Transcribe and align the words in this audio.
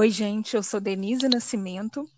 Oi, 0.00 0.08
gente, 0.08 0.56
eu 0.56 0.62
sou 0.62 0.80
Denise 0.80 1.28
Nascimento. 1.28 2.08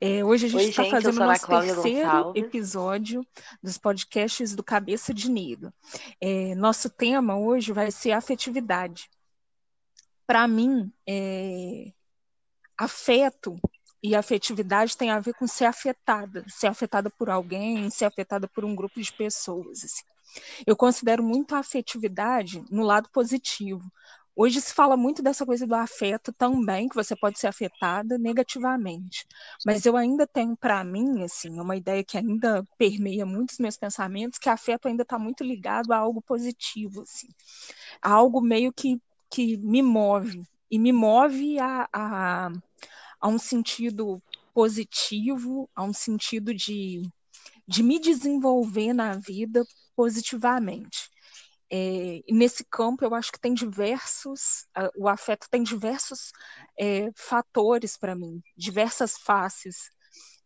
É, 0.00 0.24
hoje 0.24 0.46
a 0.46 0.48
gente 0.48 0.70
está 0.70 0.86
fazendo 0.86 1.14
o 1.14 1.24
nosso 1.24 1.46
terceiro 1.46 1.80
Gonçalves. 1.80 2.42
episódio 2.42 3.26
dos 3.62 3.78
podcasts 3.78 4.56
do 4.56 4.64
Cabeça 4.64 5.14
de 5.14 5.30
Negro. 5.30 5.72
É, 6.20 6.56
nosso 6.56 6.90
tema 6.90 7.38
hoje 7.38 7.72
vai 7.72 7.92
ser 7.92 8.10
afetividade. 8.10 9.08
Para 10.26 10.48
mim, 10.48 10.92
é, 11.08 11.92
afeto 12.76 13.60
e 14.02 14.16
afetividade 14.16 14.96
tem 14.96 15.08
a 15.10 15.20
ver 15.20 15.34
com 15.34 15.46
ser 15.46 15.66
afetada, 15.66 16.44
ser 16.48 16.66
afetada 16.66 17.08
por 17.10 17.30
alguém, 17.30 17.88
ser 17.90 18.06
afetada 18.06 18.48
por 18.48 18.64
um 18.64 18.74
grupo 18.74 19.00
de 19.00 19.12
pessoas. 19.12 19.84
Assim. 19.84 20.11
Eu 20.66 20.76
considero 20.76 21.22
muito 21.22 21.54
a 21.54 21.58
afetividade 21.58 22.64
no 22.70 22.82
lado 22.82 23.08
positivo. 23.10 23.82
Hoje 24.34 24.62
se 24.62 24.72
fala 24.72 24.96
muito 24.96 25.22
dessa 25.22 25.44
coisa 25.44 25.66
do 25.66 25.74
afeto 25.74 26.32
também, 26.32 26.88
que 26.88 26.94
você 26.94 27.14
pode 27.14 27.38
ser 27.38 27.48
afetada 27.48 28.16
negativamente. 28.16 29.26
Mas 29.64 29.84
eu 29.84 29.94
ainda 29.94 30.26
tenho 30.26 30.56
para 30.56 30.82
mim, 30.82 31.22
assim, 31.22 31.60
uma 31.60 31.76
ideia 31.76 32.02
que 32.02 32.16
ainda 32.16 32.64
permeia 32.78 33.26
muitos 33.26 33.58
meus 33.58 33.76
pensamentos, 33.76 34.38
que 34.38 34.48
afeto 34.48 34.88
ainda 34.88 35.02
está 35.02 35.18
muito 35.18 35.44
ligado 35.44 35.92
a 35.92 35.98
algo 35.98 36.22
positivo, 36.22 37.02
assim. 37.02 37.28
A 38.00 38.10
algo 38.10 38.40
meio 38.40 38.72
que, 38.72 38.98
que 39.30 39.58
me 39.58 39.82
move. 39.82 40.42
E 40.70 40.78
me 40.78 40.92
move 40.92 41.58
a, 41.58 41.86
a, 41.92 42.50
a 43.20 43.28
um 43.28 43.38
sentido 43.38 44.22
positivo, 44.54 45.68
a 45.76 45.82
um 45.82 45.92
sentido 45.92 46.54
de, 46.54 47.02
de 47.66 47.82
me 47.82 47.98
desenvolver 47.98 48.92
na 48.92 49.16
vida 49.16 49.64
positivamente. 49.96 51.10
É, 51.70 52.20
nesse 52.30 52.64
campo, 52.64 53.04
eu 53.04 53.14
acho 53.14 53.32
que 53.32 53.40
tem 53.40 53.54
diversos, 53.54 54.66
o 54.96 55.08
afeto 55.08 55.46
tem 55.50 55.62
diversos 55.62 56.30
é, 56.78 57.10
fatores 57.16 57.96
para 57.96 58.14
mim, 58.14 58.42
diversas 58.56 59.16
faces, 59.16 59.90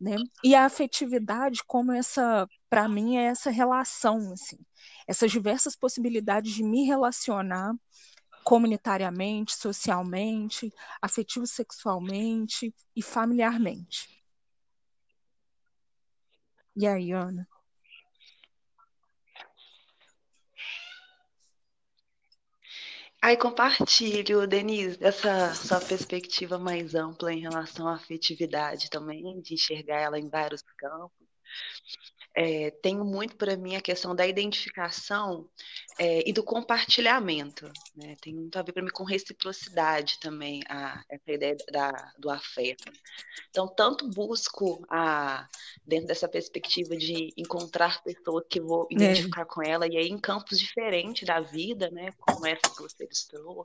né? 0.01 0.17
E 0.45 0.55
a 0.55 0.67
afetividade, 0.67 1.65
como 1.67 1.91
essa, 1.91 2.47
para 2.71 2.89
mim, 2.89 3.17
é 3.17 3.25
essa 3.25 3.51
relação, 3.51 4.33
assim, 4.33 4.59
essas 5.07 5.31
diversas 5.33 5.75
possibilidades 5.75 6.53
de 6.53 6.63
me 6.63 6.85
relacionar 6.85 7.75
comunitariamente, 8.45 9.57
socialmente, 9.57 10.73
afetivo 11.03 11.47
sexualmente 11.47 12.73
e 12.95 13.03
familiarmente. 13.03 14.16
E 16.77 16.87
aí, 16.87 17.11
Ana? 17.13 17.49
Aí 23.21 23.37
compartilho, 23.37 24.47
Denise, 24.47 24.99
essa 25.01 25.53
sua 25.55 25.81
perspectiva 25.81 26.59
mais 26.59 26.95
ampla 26.95 27.33
em 27.33 27.41
relação 27.41 27.89
à 27.89 27.95
afetividade 27.95 28.89
também, 28.91 29.41
de 29.41 29.55
enxergar 29.55 30.01
ela 30.01 30.19
em 30.19 30.29
vários 30.29 30.63
campos 30.79 31.27
é, 32.37 32.71
tenho 32.83 33.03
muito 33.03 33.35
para 33.35 33.57
mim 33.57 33.77
a 33.77 33.81
questão 33.81 34.15
da 34.15 34.27
identificação 34.27 35.49
é, 35.99 36.29
e 36.29 36.33
do 36.35 36.45
compartilhamento. 36.45 37.73
Né? 37.97 38.15
Tem 38.21 38.35
muito 38.35 38.59
a 38.59 38.63
ver 38.63 38.73
para 38.73 38.83
mim 38.83 38.91
com 38.91 39.05
reciprocidade 39.05 40.21
também, 40.21 40.61
a, 40.69 41.03
essa 41.09 41.33
ideia 41.33 41.57
da, 41.73 42.13
do 42.19 42.29
afeto. 42.29 42.93
Então, 43.49 43.67
tanto 43.67 44.07
busco, 44.11 44.85
a, 44.91 45.49
dentro 45.87 46.09
dessa 46.09 46.29
perspectiva 46.29 46.95
de 46.95 47.33
encontrar 47.39 48.03
pessoas 48.03 48.45
que 48.51 48.61
vou 48.61 48.87
é. 48.91 48.95
identificar 48.95 49.43
é. 49.43 49.47
com 49.47 49.63
ela, 49.63 49.87
e 49.87 49.97
aí 49.97 50.09
em 50.09 50.19
campos 50.19 50.61
diferentes 50.61 51.27
da 51.27 51.41
vida, 51.41 51.91
né? 51.91 52.11
como 52.21 52.47
essa 52.47 52.69
que 52.69 52.83
você 52.83 53.05
ilustrou, 53.05 53.65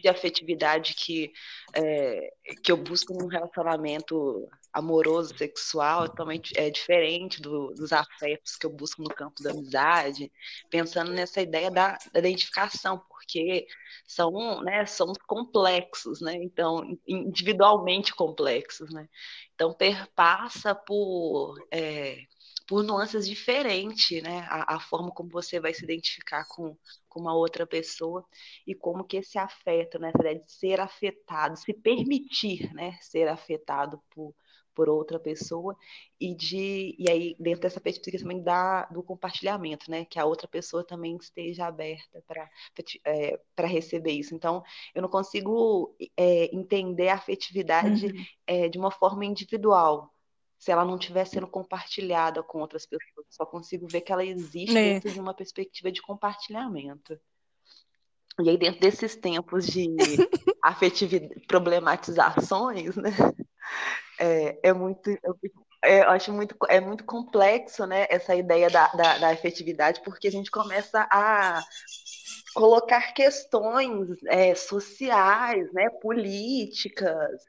de 0.00 0.08
afetividade 0.08 0.94
que, 0.94 1.32
é, 1.74 2.32
que 2.62 2.70
eu 2.70 2.76
busco 2.76 3.12
num 3.12 3.26
relacionamento 3.26 4.48
amoroso, 4.72 5.36
sexual, 5.36 6.08
totalmente 6.08 6.52
é 6.56 6.70
diferente 6.70 7.40
do, 7.40 7.72
dos 7.74 7.92
afetos 7.92 8.56
que 8.56 8.66
eu 8.66 8.70
busco 8.70 9.02
no 9.02 9.08
campo 9.08 9.42
da 9.42 9.50
amizade, 9.50 10.30
pensando 10.68 11.12
nessa 11.12 11.40
ideia 11.40 11.70
da, 11.70 11.98
da 12.12 12.18
identificação, 12.20 12.98
porque 13.08 13.66
são, 14.06 14.62
né, 14.62 14.86
são 14.86 15.12
complexos, 15.26 16.20
né? 16.20 16.34
Então, 16.36 16.96
individualmente 17.06 18.14
complexos, 18.14 18.92
né? 18.92 19.08
Então, 19.54 19.74
perpassa 19.74 20.74
por 20.74 21.56
é, 21.70 22.24
por 22.70 22.84
nuances 22.84 23.26
diferentes, 23.26 24.22
né? 24.22 24.46
A, 24.48 24.76
a, 24.76 24.80
forma 24.80 25.10
como 25.10 25.28
você 25.28 25.58
vai 25.58 25.74
se 25.74 25.82
identificar 25.82 26.46
com, 26.46 26.76
com 27.08 27.20
uma 27.20 27.34
outra 27.34 27.66
pessoa 27.66 28.24
e 28.64 28.76
como 28.76 29.02
que 29.02 29.16
esse 29.16 29.36
afeto, 29.36 29.98
né? 29.98 30.12
De 30.12 30.40
ser 30.46 30.80
afetado, 30.80 31.56
se 31.56 31.74
permitir, 31.74 32.72
né? 32.72 32.96
Ser 33.02 33.26
afetado 33.26 34.00
por, 34.08 34.32
por 34.80 34.88
outra 34.88 35.20
pessoa 35.20 35.76
e 36.18 36.34
de 36.34 36.96
e 36.98 37.10
aí 37.10 37.36
dentro 37.38 37.60
dessa 37.60 37.78
perspectiva 37.78 38.22
também 38.22 38.42
da, 38.42 38.86
do 38.86 39.02
compartilhamento, 39.02 39.90
né? 39.90 40.06
Que 40.06 40.18
a 40.18 40.24
outra 40.24 40.48
pessoa 40.48 40.82
também 40.82 41.18
esteja 41.18 41.66
aberta 41.66 42.24
para 42.26 42.48
é, 43.04 43.38
para 43.54 43.68
receber 43.68 44.12
isso. 44.12 44.34
Então 44.34 44.62
eu 44.94 45.02
não 45.02 45.08
consigo 45.10 45.94
é, 46.16 46.46
entender 46.56 47.08
a 47.08 47.16
afetividade 47.16 48.06
uhum. 48.06 48.24
é, 48.46 48.68
de 48.70 48.78
uma 48.78 48.90
forma 48.90 49.22
individual 49.26 50.10
se 50.58 50.72
ela 50.72 50.84
não 50.84 50.96
estiver 50.96 51.26
sendo 51.26 51.46
compartilhada 51.46 52.42
com 52.42 52.60
outras 52.60 52.86
pessoas. 52.86 53.26
Só 53.28 53.44
consigo 53.44 53.86
ver 53.86 54.00
que 54.00 54.12
ela 54.12 54.24
existe 54.24 54.78
é. 54.78 54.94
dentro 54.94 55.10
de 55.10 55.20
uma 55.20 55.34
perspectiva 55.34 55.92
de 55.92 56.00
compartilhamento. 56.00 57.20
E 58.42 58.48
aí, 58.48 58.56
dentro 58.56 58.80
desses 58.80 59.14
tempos 59.14 59.66
de 59.66 59.88
afetividade, 60.64 61.38
problematizações, 61.46 62.96
né? 62.96 63.10
É, 64.20 64.68
é 64.68 64.72
muito. 64.74 65.10
É, 65.82 66.00
eu 66.02 66.10
acho 66.10 66.30
muito, 66.30 66.54
é 66.68 66.78
muito 66.78 67.04
complexo, 67.04 67.86
né, 67.86 68.06
essa 68.10 68.36
ideia 68.36 68.68
da, 68.68 68.88
da, 68.88 69.16
da 69.16 69.30
afetividade, 69.30 70.02
porque 70.04 70.28
a 70.28 70.30
gente 70.30 70.50
começa 70.50 71.08
a 71.10 71.62
colocar 72.54 73.14
questões 73.14 74.08
é, 74.26 74.54
sociais, 74.54 75.72
né, 75.72 75.88
políticas, 76.02 77.40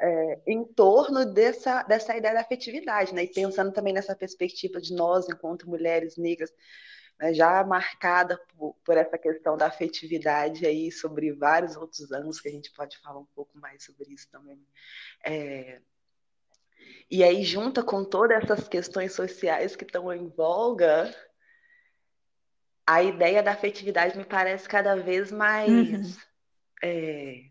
é, 0.00 0.40
em 0.46 0.64
torno 0.64 1.26
dessa, 1.26 1.82
dessa 1.82 2.16
ideia 2.16 2.34
da 2.34 2.40
afetividade, 2.40 3.14
né? 3.14 3.24
E 3.24 3.32
pensando 3.32 3.72
também 3.72 3.92
nessa 3.92 4.16
perspectiva 4.16 4.80
de 4.80 4.94
nós, 4.94 5.28
enquanto 5.28 5.68
mulheres 5.68 6.16
negras, 6.16 6.50
né, 7.18 7.34
já 7.34 7.62
marcada 7.64 8.40
por, 8.56 8.74
por, 8.84 8.96
essa 8.96 9.18
questão 9.18 9.56
da 9.58 9.66
afetividade 9.66 10.66
aí 10.66 10.90
sobre 10.90 11.32
vários 11.32 11.76
outros 11.76 12.10
anos, 12.12 12.40
que 12.40 12.48
a 12.48 12.52
gente 12.52 12.72
pode 12.72 12.98
falar 12.98 13.20
um 13.20 13.28
pouco 13.34 13.58
mais 13.58 13.84
sobre 13.84 14.12
isso 14.12 14.28
também. 14.30 14.60
É, 15.24 15.80
e 17.10 17.22
aí, 17.22 17.44
junta 17.44 17.82
com 17.82 18.04
todas 18.04 18.42
essas 18.42 18.68
questões 18.68 19.12
sociais 19.12 19.76
que 19.76 19.84
estão 19.84 20.12
em 20.12 20.28
voga, 20.28 21.14
a 22.86 23.02
ideia 23.02 23.42
da 23.42 23.52
afetividade 23.52 24.16
me 24.16 24.24
parece 24.24 24.68
cada 24.68 24.96
vez 24.96 25.30
mais. 25.30 25.68
Uhum. 25.68 26.16
É, 26.82 27.44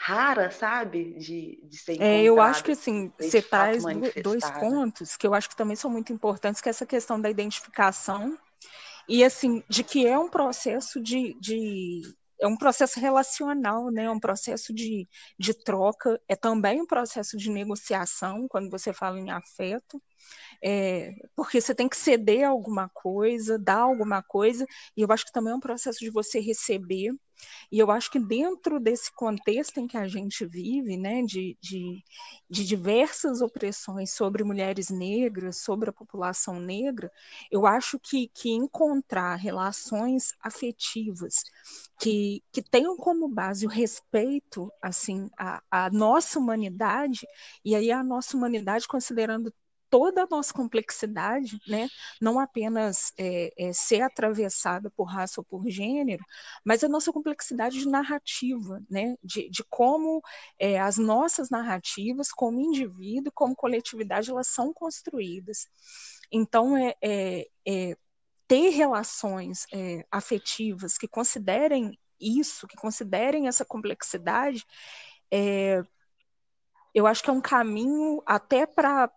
rara, 0.00 0.50
sabe? 0.50 1.14
De, 1.14 1.60
de 1.64 1.76
ser 1.76 2.00
é, 2.00 2.22
Eu 2.22 2.40
acho 2.40 2.62
que 2.62 2.72
assim, 2.72 3.12
você 3.18 3.42
traz 3.42 3.82
dois 4.22 4.48
pontos 4.50 5.16
que 5.16 5.26
eu 5.26 5.34
acho 5.34 5.48
que 5.48 5.56
também 5.56 5.76
são 5.76 5.90
muito 5.90 6.12
importantes, 6.12 6.60
que 6.60 6.68
é 6.68 6.70
essa 6.70 6.86
questão 6.86 7.20
da 7.20 7.28
identificação 7.28 8.38
e 9.08 9.24
assim, 9.24 9.64
de 9.68 9.82
que 9.82 10.06
é 10.06 10.18
um 10.18 10.28
processo 10.28 11.00
de, 11.00 11.34
de 11.40 12.02
é 12.40 12.46
um 12.46 12.56
processo 12.56 13.00
relacional, 13.00 13.90
né? 13.90 14.04
É 14.04 14.10
um 14.10 14.20
processo 14.20 14.72
de, 14.74 15.08
de 15.38 15.54
troca, 15.54 16.20
é 16.28 16.36
também 16.36 16.80
um 16.80 16.86
processo 16.86 17.36
de 17.36 17.50
negociação 17.50 18.46
quando 18.48 18.70
você 18.70 18.92
fala 18.92 19.18
em 19.18 19.30
afeto 19.30 20.02
é, 20.62 21.12
porque 21.36 21.60
você 21.60 21.74
tem 21.74 21.88
que 21.88 21.96
ceder 21.96 22.44
alguma 22.46 22.88
coisa, 22.88 23.58
dar 23.58 23.80
alguma 23.80 24.22
coisa, 24.22 24.66
e 24.96 25.02
eu 25.02 25.08
acho 25.12 25.24
que 25.24 25.32
também 25.32 25.52
é 25.52 25.56
um 25.56 25.60
processo 25.60 25.98
de 26.00 26.10
você 26.10 26.40
receber. 26.40 27.12
E 27.70 27.78
eu 27.78 27.90
acho 27.90 28.10
que 28.10 28.18
dentro 28.18 28.80
desse 28.80 29.12
contexto 29.12 29.78
em 29.78 29.86
que 29.86 29.96
a 29.96 30.08
gente 30.08 30.44
vive, 30.46 30.96
né, 30.96 31.22
de, 31.22 31.56
de, 31.60 32.02
de 32.48 32.64
diversas 32.66 33.40
opressões 33.40 34.12
sobre 34.12 34.44
mulheres 34.44 34.90
negras, 34.90 35.58
sobre 35.58 35.90
a 35.90 35.92
população 35.92 36.60
negra, 36.60 37.10
eu 37.50 37.66
acho 37.66 37.98
que, 37.98 38.28
que 38.28 38.50
encontrar 38.50 39.36
relações 39.36 40.34
afetivas 40.40 41.44
que, 42.00 42.42
que 42.52 42.62
tenham 42.62 42.96
como 42.96 43.28
base 43.28 43.66
o 43.66 43.68
respeito 43.68 44.70
assim 44.80 45.28
à 45.36 45.90
nossa 45.90 46.38
humanidade, 46.38 47.26
e 47.64 47.74
aí 47.74 47.90
a 47.90 48.02
nossa 48.02 48.36
humanidade 48.36 48.86
considerando 48.86 49.52
toda 49.90 50.22
a 50.24 50.26
nossa 50.30 50.52
complexidade, 50.52 51.58
né, 51.66 51.88
não 52.20 52.38
apenas 52.38 53.12
é, 53.18 53.52
é, 53.56 53.72
ser 53.72 54.02
atravessada 54.02 54.90
por 54.90 55.04
raça 55.04 55.40
ou 55.40 55.44
por 55.44 55.68
gênero, 55.68 56.24
mas 56.64 56.84
a 56.84 56.88
nossa 56.88 57.12
complexidade 57.12 57.78
de 57.78 57.88
narrativa, 57.88 58.80
né, 58.90 59.16
de, 59.22 59.48
de 59.50 59.64
como 59.68 60.22
é, 60.58 60.78
as 60.78 60.98
nossas 60.98 61.50
narrativas, 61.50 62.30
como 62.30 62.60
indivíduo, 62.60 63.32
como 63.34 63.56
coletividade, 63.56 64.30
elas 64.30 64.48
são 64.48 64.72
construídas. 64.72 65.66
Então, 66.30 66.76
é, 66.76 66.94
é, 67.02 67.46
é 67.66 67.96
ter 68.46 68.70
relações 68.70 69.66
é, 69.72 70.04
afetivas 70.10 70.96
que 70.96 71.06
considerem 71.06 71.98
isso, 72.20 72.66
que 72.66 72.76
considerem 72.76 73.46
essa 73.46 73.64
complexidade, 73.64 74.64
é, 75.30 75.82
eu 76.94 77.06
acho 77.06 77.22
que 77.22 77.30
é 77.30 77.32
um 77.32 77.40
caminho 77.40 78.22
até 78.26 78.66
para 78.66 79.10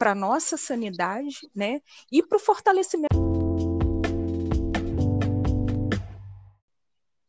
a 0.00 0.14
nossa 0.14 0.56
sanidade, 0.56 1.48
né? 1.54 1.80
E 2.10 2.22
para 2.22 2.36
o 2.36 2.40
fortalecimento. 2.40 3.08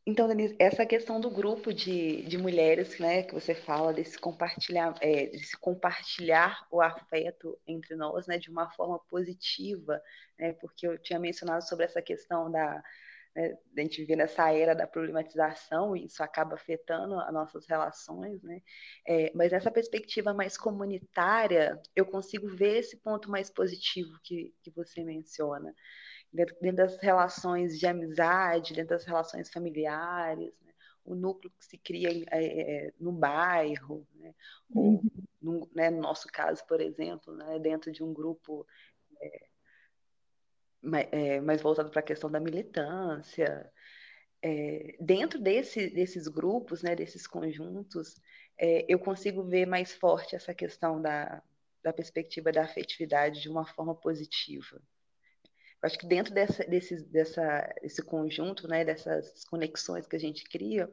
Então, 0.09 0.27
Denise, 0.27 0.55
essa 0.57 0.87
questão 0.87 1.21
do 1.21 1.29
grupo 1.29 1.71
de, 1.71 2.23
de 2.23 2.35
mulheres, 2.35 2.97
né, 2.97 3.21
que 3.21 3.31
você 3.31 3.53
fala 3.53 3.93
desse 3.93 4.17
compartilhar, 4.17 4.95
é, 5.01 5.27
desse 5.27 5.55
compartilhar 5.55 6.65
o 6.71 6.81
afeto 6.81 7.55
entre 7.67 7.95
nós, 7.95 8.25
né, 8.25 8.39
de 8.39 8.49
uma 8.49 8.71
forma 8.71 8.97
positiva, 9.07 10.01
né, 10.39 10.53
porque 10.53 10.87
eu 10.87 10.97
tinha 10.97 11.19
mencionado 11.19 11.63
sobre 11.63 11.85
essa 11.85 12.01
questão 12.01 12.51
da, 12.51 12.83
né, 13.35 13.57
a 13.77 13.81
gente 13.81 14.01
viver 14.01 14.15
nessa 14.15 14.51
era 14.53 14.73
da 14.73 14.87
problematização 14.87 15.95
e 15.95 16.05
isso 16.05 16.23
acaba 16.23 16.55
afetando 16.55 17.19
as 17.19 17.33
nossas 17.33 17.65
relações, 17.67 18.41
né? 18.43 18.61
É, 19.07 19.31
mas 19.35 19.51
nessa 19.51 19.71
perspectiva 19.71 20.33
mais 20.33 20.57
comunitária, 20.57 21.79
eu 21.95 22.05
consigo 22.05 22.47
ver 22.47 22.79
esse 22.79 22.97
ponto 22.97 23.29
mais 23.29 23.49
positivo 23.49 24.11
que, 24.23 24.53
que 24.61 24.71
você 24.71 25.03
menciona. 25.03 25.73
Dentro, 26.31 26.55
dentro 26.61 26.77
das 26.77 26.97
relações 27.01 27.79
de 27.79 27.87
amizade, 27.87 28.73
dentro 28.73 28.89
das 28.95 29.05
relações 29.05 29.49
familiares, 29.49 30.53
né? 30.61 30.73
o 31.03 31.15
núcleo 31.15 31.51
que 31.57 31.65
se 31.65 31.77
cria 31.77 32.09
é, 32.31 32.87
é, 32.87 32.93
no 32.99 33.11
bairro, 33.11 34.07
né? 34.15 34.33
ou 34.73 34.83
uhum. 34.83 35.01
no, 35.41 35.69
né, 35.73 35.89
no 35.89 36.01
nosso 36.01 36.27
caso, 36.27 36.63
por 36.67 36.81
exemplo, 36.81 37.35
né, 37.35 37.57
dentro 37.59 37.91
de 37.91 38.03
um 38.03 38.13
grupo 38.13 38.65
é, 39.19 39.48
é, 41.11 41.41
mais 41.41 41.61
voltado 41.61 41.89
para 41.89 41.99
a 41.99 42.03
questão 42.03 42.29
da 42.29 42.39
militância. 42.39 43.71
É, 44.41 44.95
dentro 44.99 45.39
desse, 45.39 45.89
desses 45.89 46.27
grupos, 46.27 46.81
né, 46.81 46.95
desses 46.95 47.27
conjuntos, 47.27 48.15
é, 48.57 48.85
eu 48.87 48.99
consigo 48.99 49.43
ver 49.43 49.65
mais 49.65 49.93
forte 49.93 50.35
essa 50.35 50.53
questão 50.53 51.01
da, 51.01 51.41
da 51.83 51.93
perspectiva 51.93 52.51
da 52.51 52.63
afetividade 52.63 53.41
de 53.41 53.49
uma 53.49 53.65
forma 53.65 53.95
positiva. 53.95 54.81
Eu 55.81 55.87
acho 55.87 55.97
que 55.97 56.05
dentro 56.05 56.33
dessa, 56.33 56.63
desse, 56.65 57.01
dessa, 57.05 57.73
desse 57.81 58.01
conjunto, 58.01 58.67
né, 58.67 58.83
dessas 58.83 59.45
conexões 59.45 60.05
que 60.05 60.15
a 60.15 60.19
gente 60.19 60.43
cria, 60.43 60.89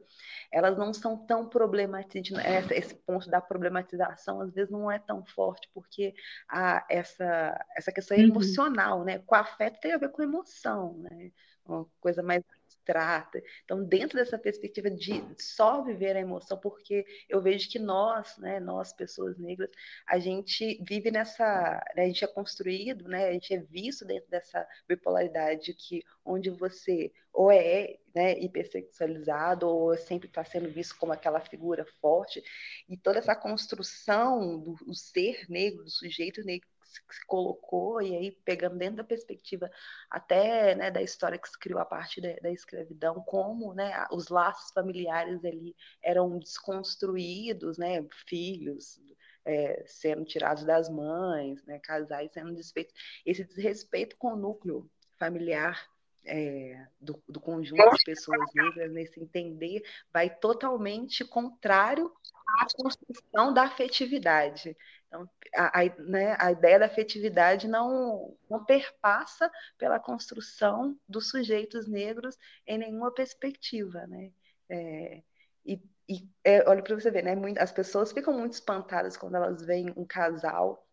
elas 0.51 0.77
não 0.77 0.93
são 0.93 1.17
tão 1.17 1.47
problematizadas. 1.47 2.71
Esse 2.71 2.95
ponto 2.95 3.29
da 3.29 3.41
problematização, 3.41 4.41
às 4.41 4.53
vezes, 4.53 4.71
não 4.71 4.89
é 4.89 4.97
tão 4.97 5.25
forte, 5.25 5.69
porque 5.73 6.15
a, 6.47 6.85
essa, 6.89 7.65
essa 7.75 7.91
questão 7.91 8.15
é 8.15 8.21
uhum. 8.21 8.27
emocional, 8.27 9.03
né? 9.03 9.19
Com 9.19 9.35
afeto 9.35 9.79
tem 9.81 9.91
a 9.91 9.97
ver 9.97 10.09
com 10.09 10.23
emoção, 10.23 10.97
né? 10.99 11.31
Uma 11.65 11.85
coisa 11.99 12.23
mais 12.23 12.41
trata. 12.87 13.43
Então, 13.65 13.83
dentro 13.83 14.17
dessa 14.17 14.39
perspectiva 14.39 14.89
de 14.89 15.21
só 15.37 15.83
viver 15.83 16.15
a 16.15 16.21
emoção, 16.21 16.57
porque 16.57 17.05
eu 17.27 17.41
vejo 17.41 17.69
que 17.69 17.77
nós, 17.77 18.37
né, 18.37 18.61
nós 18.61 18.93
pessoas 18.93 19.37
negras, 19.37 19.69
a 20.07 20.17
gente 20.17 20.81
vive 20.87 21.11
nessa, 21.11 21.83
né, 21.93 22.03
a 22.03 22.07
gente 22.07 22.23
é 22.23 22.27
construído, 22.27 23.09
né, 23.09 23.27
a 23.27 23.33
gente 23.33 23.53
é 23.53 23.59
visto 23.59 24.05
dentro 24.05 24.29
dessa 24.29 24.65
bipolaridade 24.87 25.73
que 25.73 26.01
onde 26.23 26.49
você 26.49 27.11
ou 27.33 27.51
é 27.51 27.97
né, 28.15 28.39
hipersexualizado 28.39 29.67
ou 29.67 29.95
sempre 29.97 30.27
está 30.27 30.43
sendo 30.43 30.71
visto 30.71 30.97
como 30.97 31.11
aquela 31.11 31.39
figura 31.41 31.85
forte 32.01 32.41
e 32.89 32.97
toda 32.97 33.19
essa 33.19 33.35
construção 33.35 34.59
do, 34.59 34.95
ser 34.95 35.45
negro, 35.49 35.83
do 35.83 35.89
sujeito 35.89 36.43
negro 36.43 36.67
se 37.09 37.25
colocou, 37.25 38.01
e 38.01 38.15
aí 38.15 38.31
pegando 38.43 38.77
dentro 38.77 38.97
da 38.97 39.03
perspectiva 39.03 39.69
até 40.09 40.75
né, 40.75 40.91
da 40.91 41.01
história 41.01 41.37
que 41.37 41.49
se 41.49 41.57
criou 41.57 41.79
a 41.79 41.85
partir 41.85 42.21
da, 42.21 42.33
da 42.41 42.51
escravidão, 42.51 43.21
como 43.25 43.73
né, 43.73 44.05
os 44.11 44.29
laços 44.29 44.71
familiares 44.71 45.43
ali 45.45 45.75
eram 46.01 46.37
desconstruídos, 46.39 47.77
né, 47.77 48.05
filhos 48.27 48.99
é, 49.45 49.83
sendo 49.87 50.25
tirados 50.25 50.63
das 50.65 50.89
mães, 50.89 51.63
né, 51.65 51.79
casais 51.79 52.31
sendo 52.33 52.53
desfeitos. 52.53 52.93
Esse 53.25 53.45
desrespeito 53.45 54.17
com 54.17 54.33
o 54.33 54.37
núcleo 54.37 54.89
familiar 55.17 55.87
é, 56.27 56.85
do, 56.99 57.21
do, 57.27 57.39
conjunto 57.39 57.89
de 57.95 58.03
pessoas 58.03 58.51
negras, 58.53 58.91
nesse 58.91 59.19
entender, 59.19 59.81
vai 60.11 60.29
totalmente 60.29 61.23
contrário 61.23 62.11
à 62.59 62.67
construção 62.75 63.53
da 63.53 63.63
afetividade. 63.63 64.75
Então, 65.07 65.29
a, 65.55 65.81
a, 65.81 65.95
né, 65.99 66.35
a 66.37 66.51
ideia 66.51 66.79
da 66.79 66.85
afetividade 66.85 67.67
não, 67.67 68.35
não 68.49 68.63
perpassa 68.65 69.49
pela 69.77 69.99
construção 69.99 70.97
dos 71.07 71.29
sujeitos 71.29 71.87
negros 71.87 72.37
em 72.65 72.77
nenhuma 72.77 73.13
perspectiva. 73.13 74.05
Né? 74.07 74.31
É, 74.69 75.23
e, 75.65 75.81
e 76.09 76.29
é, 76.43 76.69
olha 76.69 76.83
para 76.83 76.95
você 76.95 77.09
ver, 77.09 77.23
né, 77.23 77.35
muito, 77.35 77.57
as 77.57 77.71
pessoas 77.71 78.11
ficam 78.11 78.33
muito 78.33 78.53
espantadas 78.53 79.15
quando 79.15 79.35
elas 79.35 79.61
veem 79.63 79.93
um 79.95 80.05
casal 80.05 80.85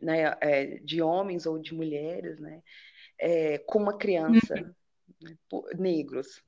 né, 0.00 0.36
é, 0.40 0.78
de 0.78 1.00
homens 1.00 1.46
ou 1.46 1.58
de 1.58 1.74
mulheres 1.74 2.38
né, 2.38 2.62
é, 3.18 3.58
com 3.58 3.78
uma 3.78 3.96
criança, 3.96 4.54
uhum. 4.54 4.74
né, 5.22 5.36
por, 5.48 5.74
negros, 5.74 6.42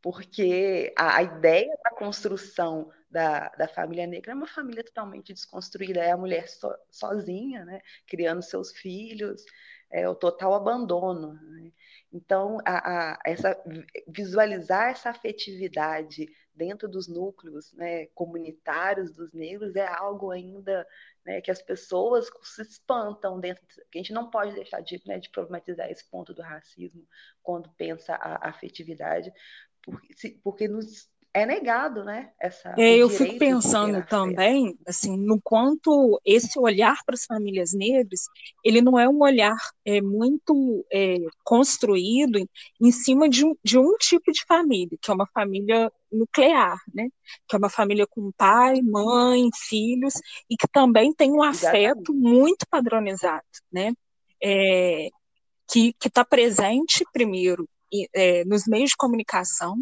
porque 0.00 0.92
a, 0.96 1.16
a, 1.16 1.22
ideia 1.22 1.76
da 1.84 1.90
construção 1.90 2.90
da, 3.16 3.48
da 3.56 3.66
família 3.66 4.06
negra 4.06 4.32
é 4.32 4.34
uma 4.34 4.46
família 4.46 4.84
totalmente 4.84 5.32
desconstruída, 5.32 6.00
é 6.00 6.10
a 6.10 6.18
mulher 6.18 6.46
so, 6.50 6.68
sozinha, 6.90 7.64
né, 7.64 7.80
criando 8.06 8.42
seus 8.42 8.72
filhos, 8.72 9.42
é 9.90 10.06
o 10.06 10.14
total 10.14 10.52
abandono. 10.52 11.32
Né? 11.32 11.72
Então, 12.12 12.58
a, 12.62 13.14
a, 13.14 13.18
essa, 13.24 13.58
visualizar 14.06 14.90
essa 14.90 15.08
afetividade 15.08 16.28
dentro 16.54 16.86
dos 16.86 17.08
núcleos 17.08 17.72
né, 17.72 18.04
comunitários 18.08 19.10
dos 19.12 19.32
negros 19.32 19.74
é 19.76 19.86
algo 19.86 20.30
ainda 20.30 20.86
né, 21.24 21.40
que 21.40 21.50
as 21.50 21.62
pessoas 21.62 22.28
se 22.42 22.60
espantam 22.60 23.40
dentro. 23.40 23.64
A 23.94 23.96
gente 23.96 24.12
não 24.12 24.28
pode 24.28 24.52
deixar 24.52 24.82
de, 24.82 25.00
né, 25.06 25.18
de 25.18 25.30
problematizar 25.30 25.90
esse 25.90 26.04
ponto 26.10 26.34
do 26.34 26.42
racismo 26.42 27.08
quando 27.42 27.70
pensa 27.78 28.14
a 28.14 28.50
afetividade, 28.50 29.32
porque, 29.82 30.40
porque 30.44 30.68
nos 30.68 31.08
é 31.36 31.44
negado, 31.44 32.02
né? 32.02 32.30
Essa, 32.40 32.74
é, 32.78 32.96
eu 32.96 33.10
fico 33.10 33.38
pensando 33.38 34.02
também, 34.06 34.74
assim, 34.86 35.18
no 35.18 35.38
quanto 35.38 36.18
esse 36.24 36.58
olhar 36.58 36.96
para 37.04 37.14
as 37.14 37.26
famílias 37.26 37.74
negras, 37.74 38.22
ele 38.64 38.80
não 38.80 38.98
é 38.98 39.06
um 39.06 39.20
olhar 39.20 39.58
é, 39.84 40.00
muito 40.00 40.86
é, 40.90 41.18
construído 41.44 42.38
em, 42.38 42.48
em 42.80 42.90
cima 42.90 43.28
de 43.28 43.44
um, 43.44 43.54
de 43.62 43.78
um 43.78 43.92
tipo 43.98 44.32
de 44.32 44.46
família, 44.46 44.96
que 44.98 45.10
é 45.10 45.14
uma 45.14 45.26
família 45.26 45.92
nuclear, 46.10 46.78
né? 46.94 47.08
Que 47.46 47.54
é 47.54 47.58
uma 47.58 47.68
família 47.68 48.06
com 48.06 48.32
pai, 48.32 48.80
mãe, 48.80 49.50
filhos 49.68 50.14
e 50.48 50.56
que 50.56 50.66
também 50.66 51.12
tem 51.12 51.30
um 51.30 51.42
afeto 51.42 52.14
muito 52.14 52.66
padronizado, 52.70 53.44
né? 53.70 53.92
É, 54.42 55.10
que 55.68 55.94
está 56.02 56.24
presente 56.24 57.04
primeiro 57.12 57.68
é, 58.14 58.44
nos 58.44 58.66
meios 58.66 58.90
de 58.90 58.96
comunicação, 58.96 59.76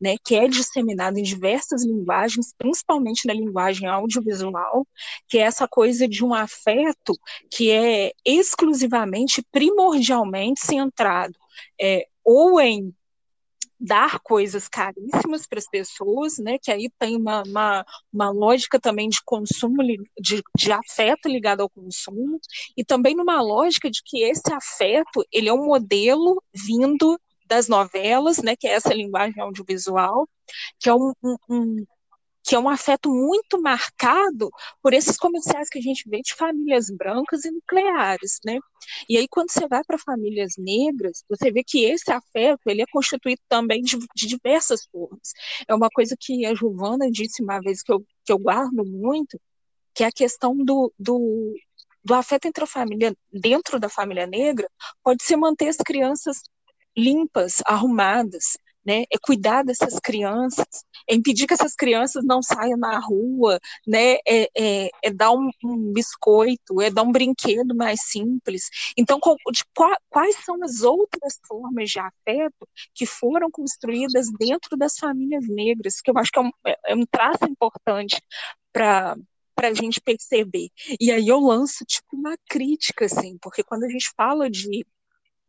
né, 0.00 0.16
que 0.24 0.34
é 0.34 0.48
disseminado 0.48 1.18
em 1.18 1.22
diversas 1.22 1.84
linguagens, 1.84 2.54
principalmente 2.56 3.26
na 3.26 3.34
linguagem 3.34 3.88
audiovisual, 3.88 4.86
que 5.28 5.38
é 5.38 5.42
essa 5.42 5.68
coisa 5.68 6.08
de 6.08 6.24
um 6.24 6.34
afeto 6.34 7.18
que 7.50 7.70
é 7.70 8.12
exclusivamente, 8.24 9.44
primordialmente 9.50 10.60
centrado 10.60 11.34
é, 11.80 12.06
ou 12.24 12.60
em 12.60 12.94
dar 13.80 14.20
coisas 14.20 14.68
caríssimas 14.68 15.46
para 15.46 15.58
as 15.58 15.66
pessoas, 15.66 16.36
né? 16.38 16.58
Que 16.58 16.70
aí 16.70 16.90
tem 16.98 17.16
uma, 17.16 17.42
uma, 17.42 17.86
uma 18.12 18.30
lógica 18.30 18.78
também 18.78 19.08
de 19.08 19.18
consumo, 19.24 19.82
de, 20.20 20.42
de 20.56 20.72
afeto 20.72 21.28
ligado 21.28 21.62
ao 21.62 21.70
consumo, 21.70 22.38
e 22.76 22.84
também 22.84 23.16
numa 23.16 23.40
lógica 23.40 23.90
de 23.90 24.02
que 24.04 24.22
esse 24.22 24.52
afeto 24.52 25.24
ele 25.32 25.48
é 25.48 25.52
um 25.52 25.64
modelo 25.64 26.42
vindo 26.54 27.18
das 27.50 27.66
novelas, 27.66 28.38
né, 28.38 28.54
que 28.56 28.68
é 28.68 28.72
essa 28.74 28.94
linguagem 28.94 29.42
audiovisual, 29.42 30.28
que 30.78 30.88
é 30.88 30.94
um, 30.94 31.12
um, 31.22 31.36
um 31.48 31.84
que 32.42 32.54
é 32.54 32.58
um 32.58 32.70
afeto 32.70 33.10
muito 33.10 33.60
marcado 33.60 34.50
por 34.82 34.94
esses 34.94 35.16
comerciais 35.18 35.68
que 35.68 35.78
a 35.78 35.82
gente 35.82 36.08
vê 36.08 36.22
de 36.22 36.34
famílias 36.34 36.86
brancas 36.90 37.44
e 37.44 37.50
nucleares, 37.50 38.38
né? 38.44 38.58
E 39.08 39.18
aí 39.18 39.28
quando 39.28 39.50
você 39.50 39.68
vai 39.68 39.82
para 39.84 39.98
famílias 39.98 40.54
negras, 40.56 41.22
você 41.28 41.52
vê 41.52 41.62
que 41.62 41.84
esse 41.84 42.10
afeto 42.10 42.62
ele 42.66 42.80
é 42.82 42.86
constituído 42.90 43.42
também 43.48 43.82
de, 43.82 43.98
de, 44.14 44.26
diversas 44.26 44.86
formas. 44.86 45.32
É 45.68 45.74
uma 45.74 45.90
coisa 45.90 46.16
que 46.18 46.46
a 46.46 46.54
Giovana 46.54 47.10
disse 47.10 47.42
uma 47.42 47.60
vez 47.60 47.82
que 47.82 47.92
eu, 47.92 48.00
que 48.24 48.32
eu 48.32 48.38
guardo 48.38 48.84
muito, 48.86 49.38
que 49.94 50.02
é 50.02 50.06
a 50.06 50.12
questão 50.12 50.56
do, 50.56 50.92
do, 50.98 51.54
do 52.02 52.14
afeto 52.14 52.46
entre 52.46 52.64
a 52.64 52.66
família, 52.66 53.14
dentro 53.30 53.78
da 53.78 53.88
família 53.88 54.26
negra, 54.26 54.68
pode 55.04 55.22
ser 55.24 55.36
manter 55.36 55.68
as 55.68 55.76
crianças 55.76 56.40
limpas, 56.96 57.62
arrumadas, 57.66 58.56
né? 58.84 59.04
É 59.12 59.18
cuidar 59.20 59.62
dessas 59.62 59.98
crianças, 59.98 60.66
é 61.08 61.14
impedir 61.14 61.46
que 61.46 61.54
essas 61.54 61.74
crianças 61.74 62.24
não 62.24 62.42
saiam 62.42 62.78
na 62.78 62.98
rua, 62.98 63.58
né? 63.86 64.14
É, 64.26 64.48
é, 64.56 64.90
é 65.02 65.12
dar 65.12 65.32
um, 65.32 65.50
um, 65.64 65.92
biscoito, 65.92 66.80
é 66.80 66.90
dar 66.90 67.02
um 67.02 67.12
brinquedo 67.12 67.74
mais 67.74 68.00
simples. 68.04 68.68
Então, 68.96 69.20
de, 69.52 69.64
quais 70.08 70.36
são 70.44 70.62
as 70.62 70.82
outras 70.82 71.38
formas 71.46 71.90
de 71.90 71.98
afeto 71.98 72.68
que 72.94 73.06
foram 73.06 73.50
construídas 73.50 74.26
dentro 74.38 74.76
das 74.76 74.96
famílias 74.98 75.46
negras? 75.48 76.00
Que 76.00 76.10
eu 76.10 76.18
acho 76.18 76.30
que 76.32 76.38
é 76.38 76.42
um, 76.42 76.50
é, 76.66 76.78
é 76.88 76.94
um 76.94 77.06
traço 77.06 77.44
importante 77.44 78.20
para 78.72 79.16
para 79.52 79.68
a 79.68 79.74
gente 79.74 80.00
perceber. 80.00 80.70
E 80.98 81.12
aí 81.12 81.28
eu 81.28 81.38
lanço 81.38 81.84
tipo 81.84 82.16
uma 82.16 82.34
crítica, 82.48 83.04
assim, 83.04 83.36
porque 83.42 83.62
quando 83.62 83.84
a 83.84 83.90
gente 83.90 84.10
fala 84.16 84.48
de, 84.48 84.86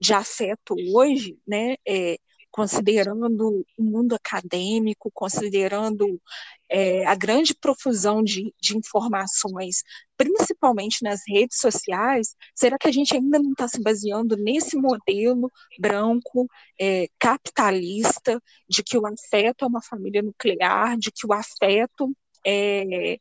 de 0.02 0.14
afeto 0.14 0.76
hoje, 0.94 1.38
né, 1.48 1.76
é, 1.88 2.18
considerando 2.50 3.64
o 3.78 3.84
mundo 3.84 4.14
acadêmico, 4.14 5.12
considerando 5.14 6.22
é, 6.70 7.06
a 7.06 7.16
grande 7.16 7.54
profusão 7.54 8.24
de, 8.24 8.54
de, 8.60 8.78
informações, 8.78 9.84
principalmente 10.18 11.04
nas 11.04 11.22
redes 11.28 11.60
sociais, 11.60 12.36
será 12.56 12.78
que 12.78 12.88
a 12.88 12.92
gente 12.92 13.16
ainda 13.16 13.40
não 13.40 13.52
está 13.52 13.68
se 13.68 13.82
baseando 13.82 14.36
nesse 14.36 14.76
modelo 14.76 15.50
branco, 15.80 16.48
é, 16.80 17.08
capitalista, 17.20 18.42
de 18.68 18.84
que 18.84 18.98
o 18.98 19.06
afeto 19.06 19.64
é 19.64 19.68
uma 19.68 19.82
família 19.82 20.22
nuclear, 20.22 20.98
de 20.98 21.12
que 21.12 21.26
o 21.28 21.34
afeto 21.34 22.12
é 22.46 23.18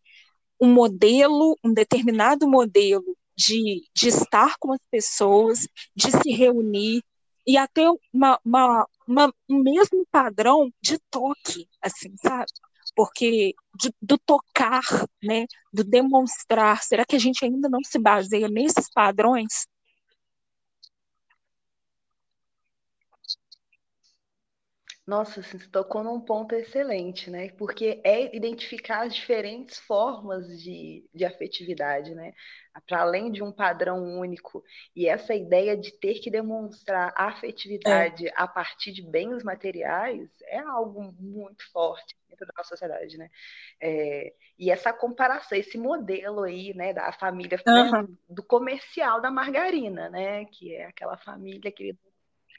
um 0.61 0.73
modelo, 0.73 1.57
um 1.65 1.73
determinado 1.73 2.49
modelo 2.49 3.17
de, 3.41 3.83
de 3.95 4.09
estar 4.09 4.57
com 4.59 4.73
as 4.73 4.81
pessoas, 4.91 5.67
de 5.97 6.11
se 6.11 6.31
reunir, 6.31 7.03
e 7.47 7.57
até 7.57 7.87
uma, 8.13 8.39
uma, 8.45 8.87
uma, 9.09 9.35
um 9.49 9.63
mesmo 9.63 10.07
padrão 10.11 10.71
de 10.81 10.99
toque, 11.11 11.67
assim, 11.83 12.15
sabe? 12.23 12.51
Porque 12.95 13.55
de, 13.81 13.93
do 14.03 14.19
tocar, 14.19 14.83
né, 15.23 15.47
do 15.73 15.83
demonstrar, 15.83 16.83
será 16.83 17.05
que 17.05 17.17
a 17.17 17.19
gente 17.19 17.45
ainda 17.45 17.69
não 17.69 17.81
se 17.83 17.99
baseia 17.99 18.49
nesses 18.49 18.91
padrões? 18.93 19.67
Nossa, 25.11 25.43
você 25.43 25.59
tocou 25.67 26.05
num 26.05 26.21
ponto 26.21 26.55
excelente, 26.55 27.31
né? 27.33 27.51
Porque 27.59 28.01
é 28.05 28.33
identificar 28.33 29.05
as 29.05 29.13
diferentes 29.13 29.77
formas 29.77 30.47
de, 30.63 31.05
de 31.13 31.25
afetividade, 31.25 32.15
né? 32.15 32.33
Para 32.87 33.01
além 33.01 33.33
de 33.33 33.43
um 33.43 33.51
padrão 33.51 34.05
único. 34.05 34.63
E 34.95 35.09
essa 35.09 35.35
ideia 35.35 35.77
de 35.77 35.91
ter 35.91 36.21
que 36.21 36.31
demonstrar 36.31 37.13
afetividade 37.17 38.29
é. 38.29 38.33
a 38.37 38.47
partir 38.47 38.93
de 38.93 39.03
bens 39.03 39.43
materiais 39.43 40.31
é 40.45 40.61
algo 40.61 41.13
muito 41.19 41.69
forte 41.73 42.17
dentro 42.29 42.47
da 42.47 42.53
nossa 42.57 42.69
sociedade, 42.69 43.19
né? 43.19 43.29
É, 43.81 44.33
e 44.57 44.71
essa 44.71 44.93
comparação, 44.93 45.59
esse 45.59 45.77
modelo 45.77 46.45
aí, 46.45 46.73
né, 46.73 46.93
da 46.93 47.11
família 47.11 47.61
uhum. 47.67 48.17
do 48.29 48.45
comercial 48.45 49.21
da 49.21 49.29
margarina, 49.29 50.09
né? 50.09 50.45
Que 50.45 50.77
é 50.77 50.85
aquela 50.85 51.17
família 51.17 51.73
que 51.73 51.99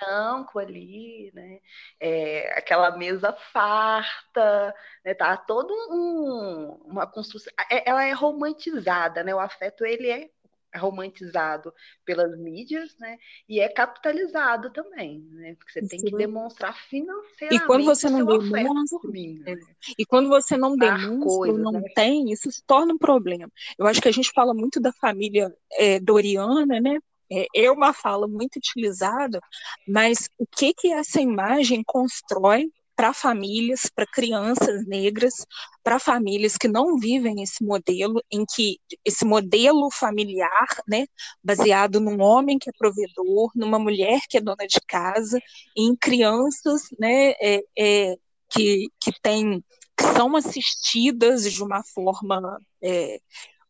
branco 0.02 0.60
ali, 0.60 1.32
né? 1.34 1.60
É, 2.00 2.58
aquela 2.58 2.98
mesa 2.98 3.34
farta, 3.54 4.74
né? 5.06 5.14
Tá 5.14 5.38
todo 5.38 5.72
um, 5.90 6.80
uma 6.86 7.08
construção. 7.08 7.54
É, 7.70 7.90
ela 7.90 8.04
é 8.04 8.12
romantizada, 8.12 9.24
né? 9.24 9.34
O 9.34 9.40
afeto 9.40 9.86
ele 9.86 10.10
é 10.10 10.30
romantizado 10.78 11.74
pelas 12.06 12.38
mídias, 12.38 12.96
né? 12.98 13.18
E 13.48 13.60
é 13.60 13.68
capitalizado 13.68 14.72
também, 14.72 15.20
né? 15.32 15.56
Porque 15.56 15.74
você 15.74 15.82
Sim. 15.82 15.88
tem 15.88 16.00
que 16.02 16.18
demonstrar 16.18 16.76
financeiramente. 16.88 17.64
E 17.64 17.68
quando 17.68 17.84
você 17.84 18.10
não 18.10 18.26
demonstra, 18.26 19.12
mim, 19.12 19.40
né? 19.40 19.58
e 19.98 20.06
quando 20.06 20.30
você 20.30 20.58
não 20.58 20.78
demonstra, 20.78 21.26
coisas, 21.26 21.62
não 21.62 21.74
né? 21.74 21.90
tem, 21.94 22.32
isso 22.32 22.50
se 22.52 22.64
torna 22.64 22.94
um 22.94 22.98
problema. 22.98 23.52
Eu 23.78 23.86
acho 23.86 24.02
que 24.02 24.08
a 24.08 24.14
gente 24.14 24.32
fala 24.32 24.54
muito 24.54 24.80
da 24.80 24.94
família 24.94 25.54
é, 25.74 26.00
doriana, 26.00 26.80
né? 26.80 27.00
É, 27.32 27.46
é 27.56 27.72
uma 27.72 27.94
fala 27.94 28.28
muito 28.28 28.58
utilizada, 28.58 29.40
mas 29.88 30.30
o 30.38 30.46
que 30.46 30.74
que 30.74 30.92
essa 30.92 31.22
imagem 31.22 31.84
constrói 31.86 32.70
para 32.96 33.14
famílias, 33.14 33.90
para 33.96 34.06
crianças 34.06 34.86
negras, 34.86 35.46
para 35.84 35.98
famílias 35.98 36.56
que 36.56 36.68
não 36.68 37.00
vivem 37.00 37.42
esse 37.42 37.64
modelo, 37.64 38.22
em 38.32 38.46
que 38.46 38.78
esse 39.04 39.26
modelo 39.26 39.90
familiar, 39.90 40.68
né, 40.88 41.08
baseado 41.44 42.00
num 42.00 42.22
homem 42.22 42.60
que 42.60 42.70
é 42.70 42.74
provedor, 42.78 43.52
numa 43.56 43.80
mulher 43.80 44.20
que 44.30 44.38
é 44.38 44.42
dona 44.42 44.68
de 44.68 44.80
casa, 44.88 45.40
em 45.76 45.96
crianças, 45.96 46.84
né, 47.00 47.32
é, 47.42 47.64
é, 47.76 48.16
que, 48.50 48.88
que 49.00 49.12
tem, 49.22 49.64
que 49.98 50.04
são 50.16 50.36
assistidas 50.36 51.52
de 51.52 51.64
uma 51.64 51.82
forma 51.84 52.60
é, 52.84 53.20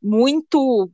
muito 0.01 0.91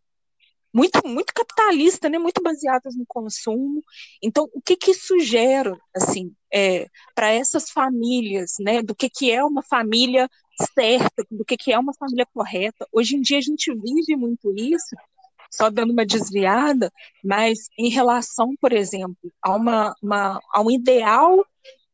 muito, 0.73 1.05
muito 1.07 1.33
capitalista, 1.33 2.09
né? 2.09 2.17
muito 2.17 2.41
baseadas 2.41 2.95
no 2.95 3.05
consumo. 3.07 3.83
Então, 4.21 4.47
o 4.53 4.61
que, 4.61 4.75
que 4.75 4.91
isso 4.91 5.19
gera 5.19 5.77
assim, 5.95 6.33
é, 6.53 6.87
para 7.15 7.31
essas 7.31 7.69
famílias, 7.69 8.53
né? 8.59 8.81
do 8.81 8.95
que, 8.95 9.09
que 9.09 9.31
é 9.31 9.43
uma 9.43 9.63
família 9.63 10.29
certa, 10.73 11.25
do 11.29 11.45
que, 11.45 11.57
que 11.57 11.71
é 11.71 11.79
uma 11.79 11.93
família 11.93 12.25
correta? 12.33 12.87
Hoje 12.91 13.15
em 13.15 13.21
dia 13.21 13.37
a 13.37 13.41
gente 13.41 13.73
vive 13.73 14.15
muito 14.15 14.53
isso, 14.55 14.95
só 15.51 15.69
dando 15.69 15.93
uma 15.93 16.05
desviada, 16.05 16.91
mas 17.23 17.69
em 17.77 17.89
relação, 17.89 18.53
por 18.59 18.73
exemplo, 18.73 19.31
a, 19.41 19.55
uma, 19.55 19.95
uma, 20.01 20.39
a 20.53 20.61
um 20.61 20.69
ideal 20.69 21.45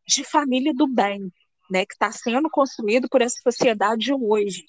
de 0.08 0.24
família 0.24 0.74
do 0.74 0.88
bem, 0.88 1.32
né, 1.70 1.86
que 1.86 1.94
está 1.94 2.12
sendo 2.12 2.50
construído 2.50 3.08
por 3.08 3.22
essa 3.22 3.38
sociedade 3.42 4.12
hoje 4.14 4.66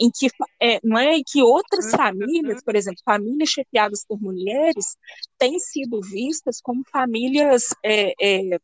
em 0.00 0.10
que 0.10 0.28
é, 0.60 0.78
não 0.82 0.98
é 0.98 1.18
que 1.26 1.42
outras 1.42 1.86
uhum. 1.86 1.98
famílias, 1.98 2.62
por 2.62 2.76
exemplo, 2.76 3.00
famílias 3.04 3.48
chefiadas 3.48 4.04
por 4.06 4.20
mulheres, 4.20 4.96
têm 5.36 5.58
sido 5.58 6.00
vistas 6.00 6.60
como 6.60 6.84
famílias 6.90 7.74
é, 7.84 8.12
é, 8.20 8.58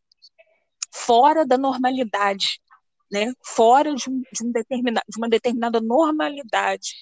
fora 0.93 1.45
da 1.45 1.59
normalidade, 1.59 2.61
né? 3.11 3.33
fora 3.45 3.95
de, 3.95 4.09
um, 4.09 4.23
de, 4.33 4.45
um 4.45 4.53
determina, 4.53 5.03
de 5.09 5.19
uma 5.19 5.29
determinada 5.29 5.81
normalidade. 5.81 6.95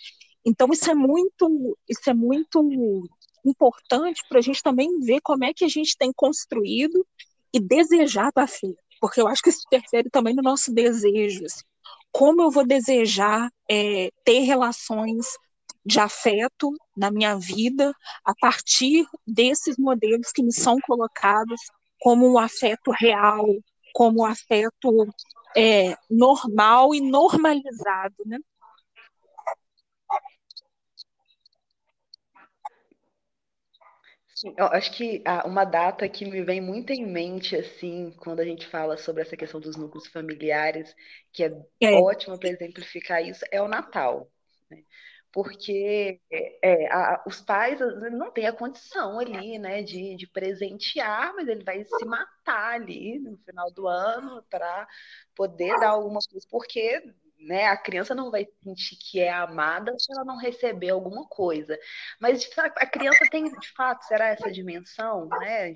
Então 0.45 0.69
isso 0.73 0.91
é 0.91 0.95
muito, 0.95 1.79
isso 1.89 2.09
é 2.09 2.15
muito 2.15 3.09
importante 3.45 4.23
para 4.29 4.39
a 4.39 4.43
gente 4.43 4.63
também 4.63 4.99
ver 5.01 5.21
como 5.21 5.45
é 5.45 5.53
que 5.53 5.65
a 5.65 5.69
gente 5.69 5.97
tem 5.97 6.13
construído 6.15 7.07
e 7.53 7.61
desejado 7.61 8.39
a 8.39 8.47
fé, 8.47 8.73
porque 8.99 9.21
eu 9.21 9.29
acho 9.29 9.43
que 9.43 9.51
isso 9.51 9.63
interfere 9.67 10.09
também 10.09 10.35
no 10.35 10.43
nosso 10.43 10.73
desejo. 10.73 11.45
Assim 11.45 11.72
como 12.13 12.43
eu 12.43 12.51
vou 12.51 12.67
desejar 12.67 13.51
é, 13.69 14.11
ter 14.25 14.41
relações 14.41 15.27
de 15.85 15.99
afeto 15.99 16.73
na 16.97 17.11
minha 17.11 17.37
vida 17.37 17.93
a 18.25 18.35
partir 18.41 19.05
desses 19.27 19.77
modelos 19.77 20.31
que 20.33 20.43
me 20.43 20.53
são 20.53 20.79
colocados 20.87 21.61
como 21.99 22.31
um 22.31 22.39
afeto 22.39 22.93
real, 22.93 23.47
como 23.93 24.23
um 24.23 24.25
afeto 24.25 25.07
é, 25.57 25.97
normal 26.11 26.95
e 26.95 27.01
normalizado, 27.01 28.15
né? 28.27 28.39
Eu 34.57 34.67
acho 34.67 34.93
que 34.93 35.23
ah, 35.25 35.47
uma 35.47 35.65
data 35.65 36.09
que 36.09 36.25
me 36.25 36.43
vem 36.43 36.61
muito 36.61 36.93
em 36.93 37.07
mente, 37.07 37.55
assim, 37.55 38.11
quando 38.19 38.41
a 38.41 38.45
gente 38.45 38.67
fala 38.67 38.97
sobre 38.97 39.23
essa 39.23 39.37
questão 39.37 39.61
dos 39.61 39.77
núcleos 39.77 40.09
familiares, 40.09 40.95
que 41.33 41.45
é, 41.45 41.53
é. 41.81 41.93
ótima 41.95 42.39
para 42.39 42.49
exemplificar 42.49 43.23
isso, 43.23 43.45
é 43.53 43.63
o 43.63 43.69
Natal. 43.69 44.31
Né? 44.71 44.83
Porque 45.33 46.21
é, 46.63 46.93
a, 46.93 47.23
os 47.27 47.41
pais 47.41 47.79
não 48.13 48.31
têm 48.31 48.47
a 48.47 48.53
condição 48.53 49.19
ali, 49.19 49.59
né, 49.59 49.83
de, 49.83 50.15
de 50.17 50.27
presentear, 50.27 51.35
mas 51.35 51.49
ele 51.49 51.65
vai 51.65 51.83
se 51.85 52.05
matar 52.05 52.75
ali 52.75 53.19
no 53.19 53.39
final 53.39 53.71
do 53.73 53.89
ano 53.89 54.45
para 54.51 54.87
poder 55.35 55.75
dar 55.79 55.91
alguma 55.91 56.21
coisa, 56.29 56.47
porque 56.51 57.03
né? 57.43 57.67
A 57.67 57.77
criança 57.77 58.15
não 58.15 58.31
vai 58.31 58.47
sentir 58.63 58.97
que 58.97 59.21
é 59.21 59.33
amada 59.33 59.93
se 59.99 60.13
ela 60.13 60.25
não 60.25 60.37
receber 60.37 60.91
alguma 60.91 61.27
coisa. 61.29 61.79
Mas 62.21 62.49
a 62.77 62.87
criança 62.87 63.27
tem, 63.31 63.45
de 63.45 63.73
fato, 63.75 64.05
será 64.05 64.29
essa 64.29 64.51
dimensão, 64.51 65.29
né? 65.29 65.73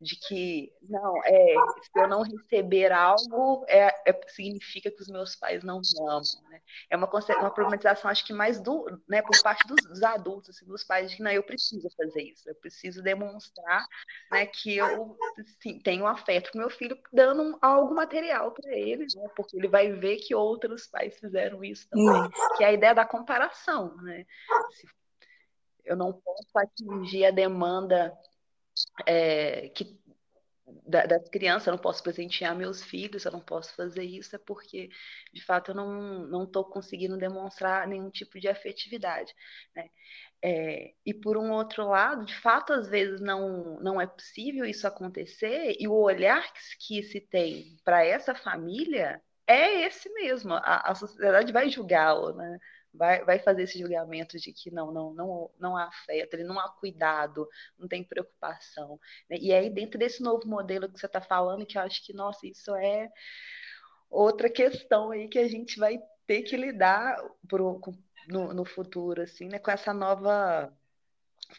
De, 0.00 0.16
que, 0.16 0.72
não, 0.82 1.22
é, 1.24 1.54
se 1.82 2.00
eu 2.00 2.08
não 2.08 2.22
receber 2.22 2.90
algo, 2.90 3.64
é, 3.68 3.88
é, 4.10 4.20
significa 4.28 4.90
que 4.90 5.02
os 5.02 5.08
meus 5.08 5.36
pais 5.36 5.62
não 5.62 5.80
me 5.80 6.08
amam, 6.08 6.22
né? 6.48 6.62
É 6.88 6.96
uma, 6.96 7.06
uma 7.06 7.50
problematização, 7.50 8.10
acho 8.10 8.24
que 8.24 8.32
mais 8.32 8.58
do, 8.60 8.86
né, 9.06 9.20
por 9.20 9.38
parte 9.42 9.66
dos, 9.66 9.76
dos 9.84 10.02
adultos, 10.02 10.56
assim, 10.56 10.64
dos 10.64 10.84
pais, 10.84 11.10
de 11.10 11.16
que, 11.16 11.22
não, 11.22 11.30
eu 11.30 11.42
preciso 11.42 11.88
fazer 11.96 12.22
isso, 12.22 12.48
eu 12.48 12.54
preciso 12.54 13.02
demonstrar, 13.02 13.84
né, 14.32 14.46
que 14.46 14.76
eu 14.76 15.18
assim, 15.38 15.78
tenho 15.80 16.06
afeto 16.06 16.50
com 16.50 16.58
meu 16.58 16.70
filho, 16.70 16.98
dando 17.12 17.42
um, 17.42 17.58
algo 17.60 17.94
material 17.94 18.52
para 18.52 18.72
ele, 18.72 19.06
né, 19.14 19.28
porque 19.36 19.56
ele 19.56 19.68
vai 19.68 19.92
ver 19.92 20.16
que 20.16 20.34
outros 20.34 20.86
pais 20.86 21.18
fizeram 21.18 21.62
isso 21.62 21.86
também, 21.90 22.30
que 22.56 22.64
é 22.64 22.68
a 22.68 22.72
ideia 22.72 22.94
da 22.94 23.04
comparação, 23.04 23.94
né? 23.98 24.24
Se 24.70 24.88
eu 25.84 25.96
não 25.96 26.12
posso 26.12 26.56
atingir 26.56 27.24
a 27.24 27.30
demanda 27.30 28.16
é, 29.06 29.68
que 29.70 30.00
das 30.86 31.28
crianças, 31.28 31.66
eu 31.66 31.72
não 31.72 31.78
posso 31.78 32.02
presentear 32.02 32.54
meus 32.56 32.82
filhos, 32.82 33.24
eu 33.24 33.32
não 33.32 33.40
posso 33.40 33.74
fazer 33.74 34.04
isso, 34.04 34.34
é 34.36 34.38
porque, 34.38 34.88
de 35.32 35.44
fato, 35.44 35.70
eu 35.70 35.74
não 35.74 36.44
estou 36.44 36.64
conseguindo 36.64 37.16
demonstrar 37.16 37.86
nenhum 37.86 38.10
tipo 38.10 38.38
de 38.38 38.48
afetividade. 38.48 39.34
Né? 39.74 39.88
É, 40.42 40.94
e 41.04 41.12
por 41.14 41.36
um 41.36 41.50
outro 41.52 41.86
lado, 41.86 42.24
de 42.24 42.34
fato, 42.36 42.72
às 42.72 42.88
vezes 42.88 43.20
não, 43.20 43.80
não 43.80 44.00
é 44.00 44.06
possível 44.06 44.64
isso 44.64 44.86
acontecer, 44.86 45.76
e 45.78 45.86
o 45.88 45.92
olhar 45.94 46.42
que, 46.52 46.60
que 46.78 47.02
se 47.02 47.20
tem 47.20 47.76
para 47.84 48.04
essa 48.04 48.34
família 48.34 49.20
é 49.46 49.86
esse 49.86 50.08
mesmo. 50.12 50.54
A, 50.54 50.90
a 50.90 50.94
sociedade 50.94 51.52
vai 51.52 51.68
julgá-lo, 51.68 52.34
né? 52.34 52.58
Vai, 52.92 53.24
vai 53.24 53.38
fazer 53.38 53.62
esse 53.62 53.78
julgamento 53.78 54.38
de 54.38 54.52
que 54.52 54.70
não, 54.70 54.92
não, 54.92 55.14
não, 55.14 55.50
não 55.58 55.76
há 55.76 55.84
afeto, 55.84 56.34
ele 56.34 56.44
não 56.44 56.58
há 56.58 56.68
cuidado, 56.68 57.48
não 57.78 57.88
tem 57.88 58.04
preocupação. 58.04 58.98
Né? 59.28 59.36
E 59.40 59.52
aí, 59.52 59.70
dentro 59.70 59.98
desse 59.98 60.22
novo 60.22 60.46
modelo 60.46 60.90
que 60.90 60.98
você 60.98 61.06
está 61.06 61.20
falando, 61.20 61.66
que 61.66 61.78
eu 61.78 61.82
acho 61.82 62.04
que, 62.04 62.12
nossa, 62.12 62.46
isso 62.46 62.74
é 62.74 63.08
outra 64.08 64.50
questão 64.50 65.10
aí 65.10 65.28
que 65.28 65.38
a 65.38 65.48
gente 65.48 65.78
vai 65.78 65.98
ter 66.26 66.42
que 66.42 66.56
lidar 66.56 67.16
pro, 67.48 67.80
no, 68.28 68.52
no 68.52 68.64
futuro, 68.64 69.22
assim, 69.22 69.48
né? 69.48 69.58
Com 69.58 69.70
essa 69.70 69.92
nova 69.92 70.72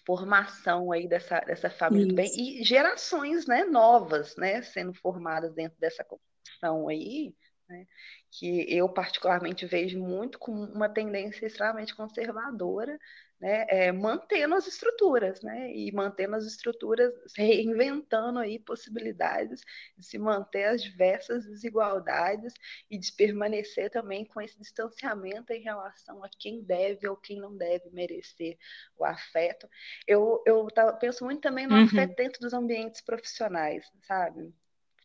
formação 0.06 0.92
aí 0.92 1.08
dessa, 1.08 1.40
dessa 1.42 1.70
família 1.70 2.08
do 2.08 2.16
bem 2.16 2.32
e 2.34 2.64
gerações 2.64 3.46
né, 3.46 3.66
novas 3.66 4.36
né, 4.38 4.62
sendo 4.62 4.94
formadas 4.94 5.54
dentro 5.54 5.78
dessa 5.80 6.04
construção 6.04 6.88
aí, 6.88 7.36
né, 7.72 7.88
que 8.30 8.66
eu 8.74 8.88
particularmente 8.90 9.66
vejo 9.66 9.98
muito 9.98 10.38
com 10.38 10.52
uma 10.52 10.90
tendência 10.90 11.46
extremamente 11.46 11.96
conservadora, 11.96 13.00
né, 13.40 13.66
é, 13.70 13.92
mantendo 13.92 14.54
as 14.54 14.68
estruturas, 14.68 15.42
né, 15.42 15.74
e 15.74 15.92
mantendo 15.92 16.36
as 16.36 16.46
estruturas, 16.46 17.12
reinventando 17.36 18.38
aí 18.38 18.60
possibilidades 18.60 19.62
de 19.98 20.06
se 20.06 20.20
manter 20.20 20.66
as 20.66 20.84
diversas 20.84 21.46
desigualdades 21.46 22.54
e 22.90 23.00
de 23.00 23.12
permanecer 23.14 23.90
também 23.90 24.26
com 24.26 24.42
esse 24.42 24.60
distanciamento 24.60 25.52
em 25.54 25.62
relação 25.62 26.24
a 26.24 26.30
quem 26.38 26.62
deve 26.62 27.08
ou 27.08 27.16
quem 27.16 27.40
não 27.40 27.58
deve 27.58 27.90
merecer 27.90 28.58
o 28.98 29.06
afeto. 29.06 29.68
Eu, 30.06 30.44
eu 30.46 30.68
penso 31.00 31.24
muito 31.24 31.42
também 31.42 31.66
no 31.66 31.76
uhum. 31.76 31.86
afeto 31.86 32.16
dentro 32.16 32.42
dos 32.42 32.54
ambientes 32.54 33.02
profissionais, 33.02 33.90
sabe? 34.04 34.54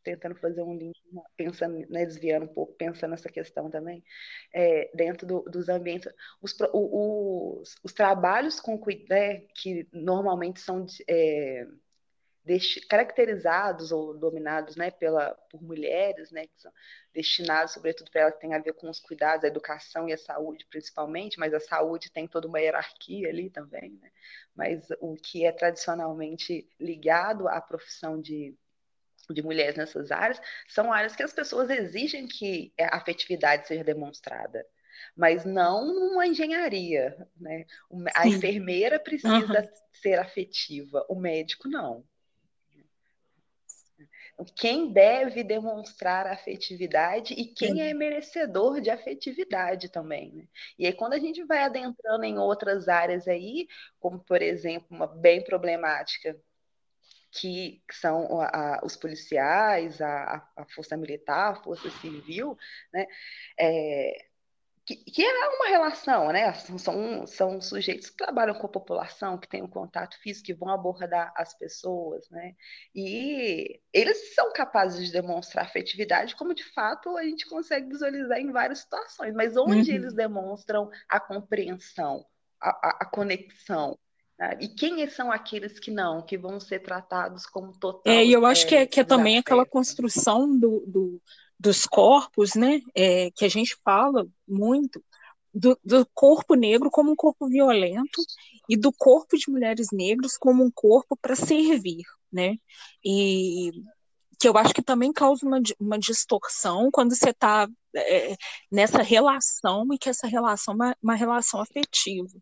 Tentando 0.06 0.36
fazer 0.36 0.62
um 0.62 0.76
link, 0.76 0.96
pensando, 1.36 1.84
né, 1.90 2.06
desviando 2.06 2.44
um 2.44 2.54
pouco, 2.54 2.72
pensando 2.74 3.10
nessa 3.10 3.28
questão 3.28 3.68
também, 3.68 4.04
é, 4.54 4.88
dentro 4.94 5.26
do, 5.26 5.42
dos 5.42 5.68
ambientes, 5.68 6.08
os, 6.40 6.54
os, 6.72 7.74
os 7.82 7.92
trabalhos 7.92 8.60
com 8.60 8.80
né, 9.10 9.40
que 9.52 9.88
normalmente 9.92 10.60
são 10.60 10.86
é, 11.08 11.66
caracterizados 12.88 13.90
ou 13.90 14.16
dominados 14.16 14.76
né, 14.76 14.92
pela, 14.92 15.34
por 15.50 15.60
mulheres, 15.60 16.30
né, 16.30 16.46
que 16.46 16.60
são 16.60 16.72
destinados, 17.12 17.72
sobretudo, 17.72 18.08
para 18.08 18.20
elas 18.20 18.34
que 18.34 18.40
têm 18.42 18.54
a 18.54 18.60
ver 18.60 18.74
com 18.74 18.88
os 18.88 19.00
cuidados, 19.00 19.42
a 19.44 19.48
educação 19.48 20.08
e 20.08 20.12
a 20.12 20.18
saúde, 20.18 20.64
principalmente, 20.70 21.36
mas 21.36 21.52
a 21.52 21.58
saúde 21.58 22.12
tem 22.12 22.28
toda 22.28 22.46
uma 22.46 22.60
hierarquia 22.60 23.28
ali 23.28 23.50
também, 23.50 23.98
né? 24.00 24.12
mas 24.54 24.86
o 25.00 25.16
que 25.16 25.44
é 25.44 25.50
tradicionalmente 25.50 26.68
ligado 26.78 27.48
à 27.48 27.60
profissão 27.60 28.20
de 28.20 28.56
de 29.30 29.42
mulheres 29.42 29.76
nessas 29.76 30.10
áreas, 30.10 30.40
são 30.68 30.92
áreas 30.92 31.16
que 31.16 31.22
as 31.22 31.32
pessoas 31.32 31.70
exigem 31.70 32.26
que 32.26 32.72
a 32.78 32.96
afetividade 32.96 33.66
seja 33.66 33.84
demonstrada, 33.84 34.66
mas 35.16 35.44
não 35.44 35.84
uma 36.12 36.26
engenharia. 36.26 37.16
Né? 37.38 37.66
A 38.14 38.26
enfermeira 38.26 38.98
precisa 38.98 39.60
uhum. 39.60 39.68
ser 39.92 40.18
afetiva, 40.18 41.04
o 41.08 41.14
médico 41.14 41.68
não. 41.68 42.04
Quem 44.54 44.92
deve 44.92 45.42
demonstrar 45.42 46.26
afetividade 46.26 47.32
e 47.32 47.46
quem 47.46 47.80
é 47.80 47.94
merecedor 47.94 48.82
de 48.82 48.90
afetividade 48.90 49.88
também. 49.88 50.30
Né? 50.32 50.48
E 50.78 50.86
aí, 50.86 50.92
quando 50.92 51.14
a 51.14 51.18
gente 51.18 51.42
vai 51.44 51.60
adentrando 51.60 52.22
em 52.22 52.38
outras 52.38 52.86
áreas 52.86 53.26
aí, 53.26 53.66
como 53.98 54.18
por 54.18 54.42
exemplo, 54.42 54.88
uma 54.90 55.06
bem 55.06 55.42
problemática 55.42 56.38
que, 57.40 57.82
são 57.92 58.40
a, 58.40 58.80
os 58.84 58.96
policiais, 58.96 60.00
a, 60.00 60.48
a, 60.56 60.64
força 60.74 60.96
militar, 60.96 61.52
a 61.52 61.62
força 61.62 61.90
civil, 61.90 62.56
né? 62.92 63.06
É, 63.58 64.26
que, 64.86 64.94
que, 64.96 65.24
é 65.24 65.48
uma 65.48 65.68
relação, 65.68 66.32
né? 66.32 66.52
São, 66.54 67.26
são 67.26 67.60
sujeitos 67.60 68.08
que 68.08 68.16
trabalham 68.16 68.54
com 68.54 68.66
a 68.66 68.70
população, 68.70 69.36
que 69.36 69.48
têm 69.48 69.60
um 69.60 69.68
contato 69.68 70.16
físico, 70.22 70.46
que 70.46 70.54
vão 70.54 70.68
abordar 70.70 71.32
as 71.36 71.52
pessoas, 71.58 72.30
né? 72.30 72.54
E 72.94 73.80
eles 73.92 74.34
são 74.34 74.52
capazes 74.52 75.06
de 75.06 75.12
demonstrar 75.12 75.64
afetividade, 75.64 76.36
como 76.36 76.54
de 76.54 76.62
fato 76.72 77.16
a 77.16 77.24
gente 77.24 77.48
consegue 77.48 77.88
visualizar 77.88 78.38
em 78.38 78.52
várias 78.52 78.78
situações, 78.80 79.34
mas 79.34 79.56
onde 79.56 79.90
uhum. 79.90 79.96
eles 79.96 80.14
demonstram 80.14 80.88
a 81.08 81.18
compreensão, 81.18 82.24
a, 82.60 82.70
a, 82.70 82.98
a 83.02 83.06
conexão? 83.06 83.98
E 84.60 84.68
quem 84.68 85.08
são 85.08 85.32
aqueles 85.32 85.78
que 85.78 85.90
não, 85.90 86.20
que 86.20 86.36
vão 86.36 86.60
ser 86.60 86.80
tratados 86.80 87.46
como 87.46 87.72
total? 87.72 88.12
É, 88.12 88.24
e 88.24 88.32
eu 88.32 88.44
acho 88.44 88.64
é, 88.64 88.68
que 88.68 88.74
é, 88.74 88.86
que 88.86 89.00
é 89.00 89.04
também 89.04 89.38
aquela 89.38 89.64
construção 89.64 90.46
do, 90.58 90.84
do, 90.86 91.22
dos 91.58 91.86
corpos, 91.86 92.54
né? 92.54 92.80
É, 92.94 93.30
que 93.30 93.46
a 93.46 93.48
gente 93.48 93.76
fala 93.82 94.26
muito, 94.46 95.02
do, 95.54 95.78
do, 95.82 96.06
corpo 96.12 96.54
negro 96.54 96.90
como 96.90 97.12
um 97.12 97.16
corpo 97.16 97.48
violento 97.48 98.22
e 98.68 98.76
do 98.76 98.92
corpo 98.92 99.38
de 99.38 99.50
mulheres 99.50 99.88
negras 99.90 100.36
como 100.36 100.62
um 100.62 100.70
corpo 100.70 101.16
para 101.16 101.34
servir, 101.34 102.04
né? 102.30 102.56
E 103.02 103.70
que 104.38 104.48
eu 104.48 104.56
acho 104.58 104.74
que 104.74 104.82
também 104.82 105.12
causa 105.12 105.46
uma, 105.46 105.60
uma 105.80 105.98
distorção 105.98 106.90
quando 106.92 107.14
você 107.14 107.30
está 107.30 107.68
é, 107.94 108.36
nessa 108.70 109.02
relação 109.02 109.86
e 109.92 109.98
que 109.98 110.08
essa 110.08 110.26
relação 110.26 110.74
é 110.74 110.76
uma, 110.76 110.96
uma 111.02 111.14
relação 111.14 111.60
afetiva 111.60 112.38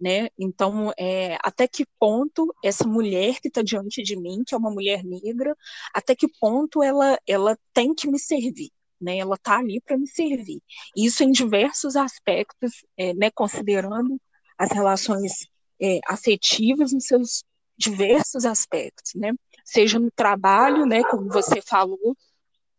né? 0.00 0.28
Então, 0.38 0.92
é, 0.98 1.36
até 1.42 1.66
que 1.66 1.86
ponto 1.98 2.54
essa 2.62 2.86
mulher 2.86 3.40
que 3.40 3.48
está 3.48 3.62
diante 3.62 4.02
de 4.02 4.16
mim, 4.16 4.42
que 4.46 4.54
é 4.54 4.58
uma 4.58 4.70
mulher 4.70 5.02
negra, 5.04 5.56
até 5.94 6.14
que 6.14 6.28
ponto 6.40 6.82
ela, 6.82 7.18
ela 7.26 7.58
tem 7.72 7.94
que 7.94 8.08
me 8.08 8.18
servir? 8.18 8.70
Né, 9.00 9.18
ela 9.18 9.34
está 9.34 9.58
ali 9.58 9.80
para 9.82 9.98
me 9.98 10.06
servir. 10.08 10.62
Isso 10.96 11.22
em 11.22 11.30
diversos 11.30 11.96
aspectos, 11.96 12.72
é, 12.96 13.12
né, 13.14 13.30
considerando 13.30 14.18
as 14.56 14.70
relações 14.72 15.32
é, 15.80 16.00
afetivas 16.06 16.92
em 16.94 17.00
seus 17.00 17.44
diversos 17.76 18.46
aspectos, 18.46 19.12
né? 19.14 19.32
Seja 19.66 19.98
no 19.98 20.10
trabalho, 20.10 20.86
né, 20.86 21.02
como 21.10 21.28
você 21.28 21.60
falou, 21.60 22.16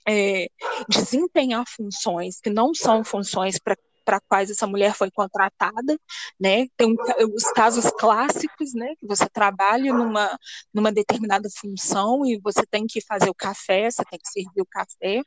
é, 0.08 0.48
desempenhar 0.88 1.66
funções 1.68 2.40
que 2.40 2.50
não 2.50 2.74
são 2.74 3.04
funções 3.04 3.60
para 3.60 3.76
para 4.08 4.22
quais 4.22 4.50
essa 4.50 4.66
mulher 4.66 4.94
foi 4.96 5.12
contratada, 5.12 6.00
né? 6.40 6.66
Tem 6.78 6.88
um, 6.88 6.96
os 7.36 7.44
casos 7.52 7.92
clássicos, 8.00 8.74
né? 8.74 8.96
Que 8.98 9.06
você 9.06 9.28
trabalha 9.28 9.92
numa, 9.94 10.40
numa 10.74 10.94
determinada 10.94 11.50
função 11.60 12.26
e 12.26 12.40
você 12.42 12.66
tem 12.66 12.86
que 12.88 13.02
fazer 13.02 13.30
o 13.30 13.36
café, 13.36 13.92
você 13.92 14.06
tem 14.10 14.18
que 14.18 14.30
servir 14.30 14.62
o 14.62 14.66
café, 14.66 15.22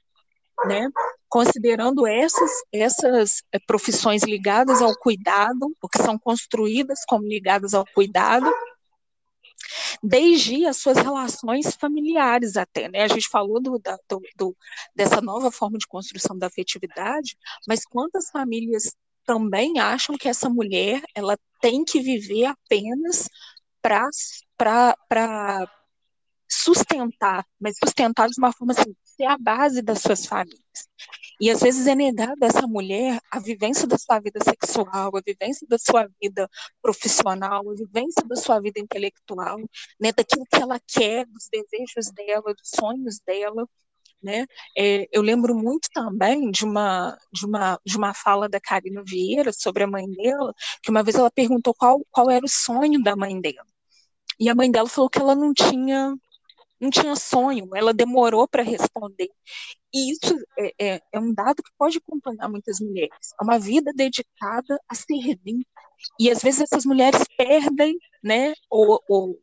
né? 0.65 0.89
Considerando 1.29 2.07
essas, 2.07 2.51
essas 2.73 3.43
eh, 3.53 3.59
profissões 3.67 4.23
ligadas 4.23 4.81
ao 4.81 4.97
cuidado, 4.97 5.77
ou 5.83 5.89
que 5.89 6.03
são 6.03 6.19
construídas 6.19 7.01
como 7.07 7.27
ligadas 7.27 7.75
ao 7.75 7.85
cuidado, 7.95 8.51
desde 10.03 10.67
as 10.67 10.77
suas 10.77 10.99
relações 10.99 11.75
familiares 11.75 12.57
até, 12.57 12.89
né? 12.89 13.03
A 13.03 13.09
gente 13.09 13.29
falou 13.29 13.61
do, 13.61 13.79
da, 13.79 13.99
do, 14.37 14.57
dessa 14.95 15.21
nova 15.21 15.51
forma 15.51 15.79
de 15.79 15.87
construção 15.87 16.39
da 16.39 16.47
afetividade, 16.47 17.37
mas 17.67 17.85
quantas 17.85 18.31
famílias 18.31 18.95
também 19.25 19.79
acham 19.79 20.17
que 20.17 20.29
essa 20.29 20.49
mulher 20.49 21.03
ela 21.15 21.37
tem 21.61 21.85
que 21.85 22.01
viver 22.01 22.47
apenas 22.47 23.29
para 23.81 24.97
sustentar, 26.49 27.47
mas 27.61 27.77
sustentar 27.83 28.29
de 28.29 28.35
uma 28.39 28.53
forma 28.53 28.73
assim, 28.73 28.95
ser 29.05 29.27
a 29.27 29.39
base 29.39 29.83
das 29.83 30.01
suas 30.01 30.27
famílias. 30.27 30.89
E 31.41 31.51
às 31.51 31.61
vezes 31.61 31.87
é 31.87 31.95
negada 31.95 32.47
essa 32.47 32.67
mulher 32.67 33.19
a 33.31 33.41
vivência 33.41 33.87
da 33.89 33.97
sua 33.97 34.21
vida 34.21 34.39
sexual, 34.45 35.11
a 35.17 35.21
vivência 35.25 35.67
da 35.67 35.79
sua 35.79 36.07
vida 36.21 36.49
profissional, 36.83 37.71
a 37.71 37.75
vivência 37.75 38.23
da 38.27 38.37
sua 38.37 38.61
vida 38.61 38.79
intelectual, 38.79 39.59
né, 39.99 40.13
daquilo 40.13 40.45
que 40.45 40.61
ela 40.61 40.79
quer, 40.87 41.25
dos 41.27 41.49
desejos 41.51 42.13
dela, 42.13 42.55
dos 42.55 42.71
sonhos 42.75 43.21
dela. 43.27 43.67
Né? 44.23 44.45
É, 44.77 45.09
eu 45.11 45.23
lembro 45.23 45.55
muito 45.55 45.89
também 45.95 46.51
de 46.51 46.63
uma, 46.63 47.17
de, 47.33 47.47
uma, 47.47 47.81
de 47.87 47.97
uma 47.97 48.13
fala 48.13 48.47
da 48.47 48.61
Karina 48.61 49.03
Vieira 49.03 49.51
sobre 49.51 49.85
a 49.85 49.87
mãe 49.87 50.07
dela, 50.11 50.53
que 50.83 50.91
uma 50.91 51.03
vez 51.03 51.17
ela 51.17 51.31
perguntou 51.31 51.73
qual, 51.73 52.05
qual 52.11 52.31
era 52.31 52.45
o 52.45 52.49
sonho 52.49 53.03
da 53.03 53.17
mãe 53.17 53.41
dela. 53.41 53.67
E 54.39 54.51
a 54.51 54.55
mãe 54.55 54.71
dela 54.71 54.89
falou 54.89 55.09
que 55.09 55.19
ela 55.19 55.35
não 55.35 55.55
tinha 55.55 56.15
não 56.81 56.91
tinha 56.91 57.15
sonho, 57.17 57.69
ela 57.75 57.93
demorou 57.93 58.49
para 58.49 58.63
responder. 58.63 59.29
E 59.93 60.13
isso 60.13 60.35
é, 60.59 60.95
é, 60.95 61.03
é, 61.13 61.21
um 61.21 61.35
dado 61.35 61.63
que 61.63 61.71
pode 61.79 61.99
acompanhar 61.99 62.49
muitas 62.49 62.81
mulheres. 62.81 63.33
É 63.41 63.45
uma 63.45 63.59
vida 63.59 63.93
dedicada 63.95 64.79
a 64.89 64.95
servir. 64.95 65.67
E 66.19 66.31
às 66.31 66.43
vezes 66.43 66.63
essas 66.63 66.85
mulheres 66.87 67.23
perdem, 67.37 67.99
né, 68.23 68.55
ou, 68.71 69.03
ou 69.09 69.39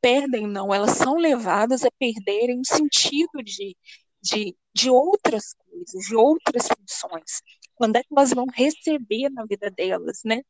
perdem, 0.00 0.46
não, 0.46 0.74
elas 0.74 0.92
são 0.98 1.16
levadas 1.16 1.84
a 1.84 1.90
perderem 1.98 2.60
o 2.60 2.66
sentido 2.66 3.42
de, 3.42 3.76
de, 4.22 4.56
de 4.74 4.90
outras 4.90 5.54
coisas, 5.54 6.06
de 6.06 6.14
outras 6.14 6.68
funções. 6.68 7.42
Quando 7.74 7.96
é 7.96 8.02
que 8.02 8.08
elas 8.12 8.32
vão 8.34 8.46
receber 8.54 9.30
na 9.30 9.46
vida 9.46 9.70
delas, 9.70 10.20
né? 10.24 10.42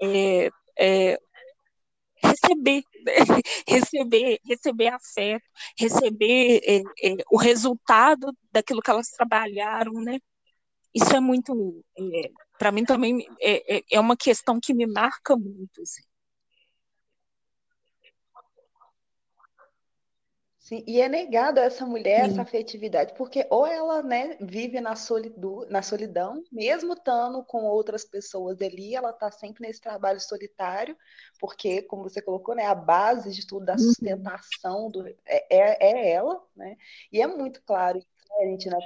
É, 0.00 0.48
é, 0.78 1.18
receber, 2.22 2.82
receber, 3.68 4.38
receber 4.44 4.88
afeto, 4.88 5.44
receber 5.78 6.60
é, 6.64 6.78
é, 7.02 7.16
o 7.30 7.36
resultado 7.36 8.32
daquilo 8.52 8.80
que 8.80 8.90
elas 8.90 9.08
trabalharam, 9.08 9.92
né? 9.94 10.18
Isso 10.94 11.14
é 11.16 11.20
muito, 11.20 11.84
é, 11.98 12.30
para 12.58 12.70
mim 12.72 12.84
também 12.84 13.26
é, 13.40 13.78
é, 13.78 13.82
é 13.92 14.00
uma 14.00 14.16
questão 14.16 14.60
que 14.60 14.74
me 14.74 14.86
marca 14.86 15.36
muito. 15.36 15.80
Assim. 15.80 16.02
Sim, 20.72 20.82
e 20.86 21.02
é 21.02 21.08
negado 21.08 21.60
a 21.60 21.64
essa 21.64 21.84
mulher 21.84 22.24
Sim. 22.24 22.30
essa 22.30 22.42
afetividade, 22.42 23.12
porque 23.14 23.46
ou 23.50 23.66
ela 23.66 24.02
né, 24.02 24.38
vive 24.40 24.80
na, 24.80 24.96
solidu, 24.96 25.66
na 25.68 25.82
solidão, 25.82 26.42
mesmo 26.50 26.94
estando 26.94 27.44
com 27.44 27.64
outras 27.64 28.06
pessoas 28.06 28.58
ali, 28.62 28.94
ela 28.94 29.10
está 29.10 29.30
sempre 29.30 29.66
nesse 29.66 29.82
trabalho 29.82 30.18
solitário, 30.18 30.96
porque, 31.38 31.82
como 31.82 32.04
você 32.04 32.22
colocou, 32.22 32.54
né, 32.54 32.64
a 32.64 32.74
base 32.74 33.32
de 33.32 33.46
tudo, 33.46 33.66
da 33.66 33.74
uhum. 33.74 33.80
sustentação 33.80 34.90
do, 34.90 35.06
é, 35.06 35.46
é, 35.50 35.90
é 35.90 36.10
ela, 36.12 36.42
né? 36.56 36.74
E 37.12 37.20
é 37.20 37.26
muito 37.26 37.62
claro, 37.64 37.98
né, 37.98 38.46
gente, 38.46 38.70
né, 38.70 38.78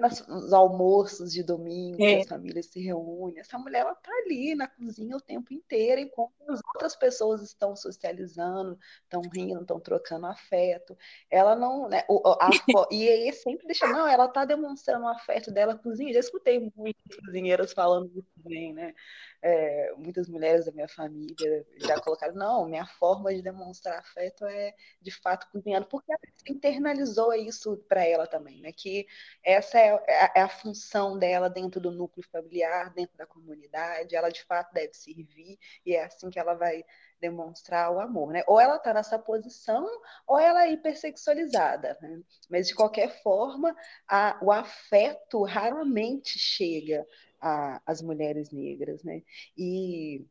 nos 0.00 0.52
almoços 0.52 1.32
de 1.32 1.42
domingo, 1.42 2.02
é. 2.02 2.20
as 2.20 2.28
famílias 2.28 2.66
se 2.66 2.80
reúnem. 2.80 3.38
Essa 3.38 3.58
mulher 3.58 3.80
ela 3.80 3.94
tá 3.94 4.10
ali 4.24 4.54
na 4.54 4.66
cozinha 4.66 5.16
o 5.16 5.20
tempo 5.20 5.52
inteiro, 5.52 6.00
enquanto 6.00 6.32
as 6.48 6.60
outras 6.74 6.96
pessoas 6.96 7.42
estão 7.42 7.76
socializando, 7.76 8.78
estão 9.02 9.20
rindo, 9.32 9.60
estão 9.60 9.78
trocando 9.78 10.26
afeto. 10.26 10.96
Ela 11.30 11.54
não, 11.54 11.88
né, 11.88 12.04
a, 12.40 12.50
e 12.90 13.08
aí 13.08 13.32
sempre 13.32 13.66
deixa, 13.66 13.86
não, 13.86 14.06
ela 14.08 14.28
tá 14.28 14.44
demonstrando 14.44 15.04
o 15.04 15.08
afeto 15.08 15.50
dela 15.52 15.76
cozinha. 15.76 16.12
Já 16.12 16.20
escutei 16.20 16.72
muitas 16.74 17.16
cozinheiras 17.24 17.72
falando 17.72 18.10
isso 18.16 18.32
bem, 18.36 18.72
né? 18.72 18.94
É, 19.42 19.92
muitas 19.96 20.28
mulheres 20.28 20.66
da 20.66 20.72
minha 20.72 20.86
família 20.86 21.66
já 21.76 22.00
colocaram, 22.00 22.34
não, 22.34 22.68
minha 22.68 22.86
forma 22.86 23.34
de 23.34 23.42
demonstrar 23.42 23.98
afeto 23.98 24.46
é 24.46 24.72
de 25.00 25.10
fato 25.10 25.50
cozinhando, 25.50 25.86
porque 25.86 26.12
ela 26.12 26.20
internalizou 26.48 27.34
isso 27.34 27.76
para 27.88 28.06
ela 28.06 28.26
também, 28.26 28.60
né? 28.60 28.70
Que 28.72 29.04
essa 29.42 29.78
é, 29.78 30.00
é, 30.06 30.32
é, 30.36 30.42
a 30.42 30.48
função 30.48 31.18
dela 31.18 31.50
dentro 31.50 31.80
do 31.80 31.90
núcleo 31.90 32.24
familiar, 32.30 32.94
dentro 32.94 33.16
da 33.18 33.26
comunidade, 33.26 34.14
ela 34.14 34.30
de 34.30 34.44
fato 34.44 34.72
deve 34.72 34.94
servir, 34.94 35.58
e 35.84 35.96
é 35.96 36.04
assim 36.04 36.30
que 36.30 36.38
ela 36.38 36.54
vai 36.54 36.84
demonstrar 37.20 37.92
o 37.92 38.00
amor, 38.00 38.32
né? 38.32 38.44
Ou 38.46 38.60
ela 38.60 38.76
está 38.76 38.94
nessa 38.94 39.18
posição, 39.18 39.88
ou 40.26 40.38
ela 40.38 40.66
é 40.66 40.72
hipersexualizada, 40.72 41.98
né? 42.00 42.20
Mas 42.48 42.68
de 42.68 42.74
qualquer 42.76 43.22
forma, 43.22 43.74
a, 44.06 44.38
o 44.40 44.52
afeto 44.52 45.42
raramente 45.42 46.38
chega 46.38 47.04
a, 47.42 47.82
as 47.84 48.00
mulheres 48.00 48.50
negras, 48.52 49.02
né? 49.02 49.22
E, 49.58 50.24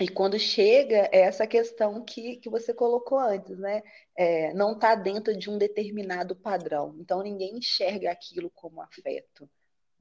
e 0.00 0.08
quando 0.08 0.38
chega, 0.38 1.08
é 1.12 1.20
essa 1.20 1.46
questão 1.46 2.02
que, 2.02 2.36
que 2.36 2.48
você 2.48 2.72
colocou 2.72 3.18
antes, 3.18 3.58
né? 3.58 3.82
É, 4.16 4.54
não 4.54 4.72
está 4.72 4.94
dentro 4.94 5.36
de 5.36 5.50
um 5.50 5.58
determinado 5.58 6.34
padrão. 6.34 6.96
Então, 6.98 7.22
ninguém 7.22 7.58
enxerga 7.58 8.10
aquilo 8.10 8.50
como 8.50 8.80
afeto. 8.80 9.48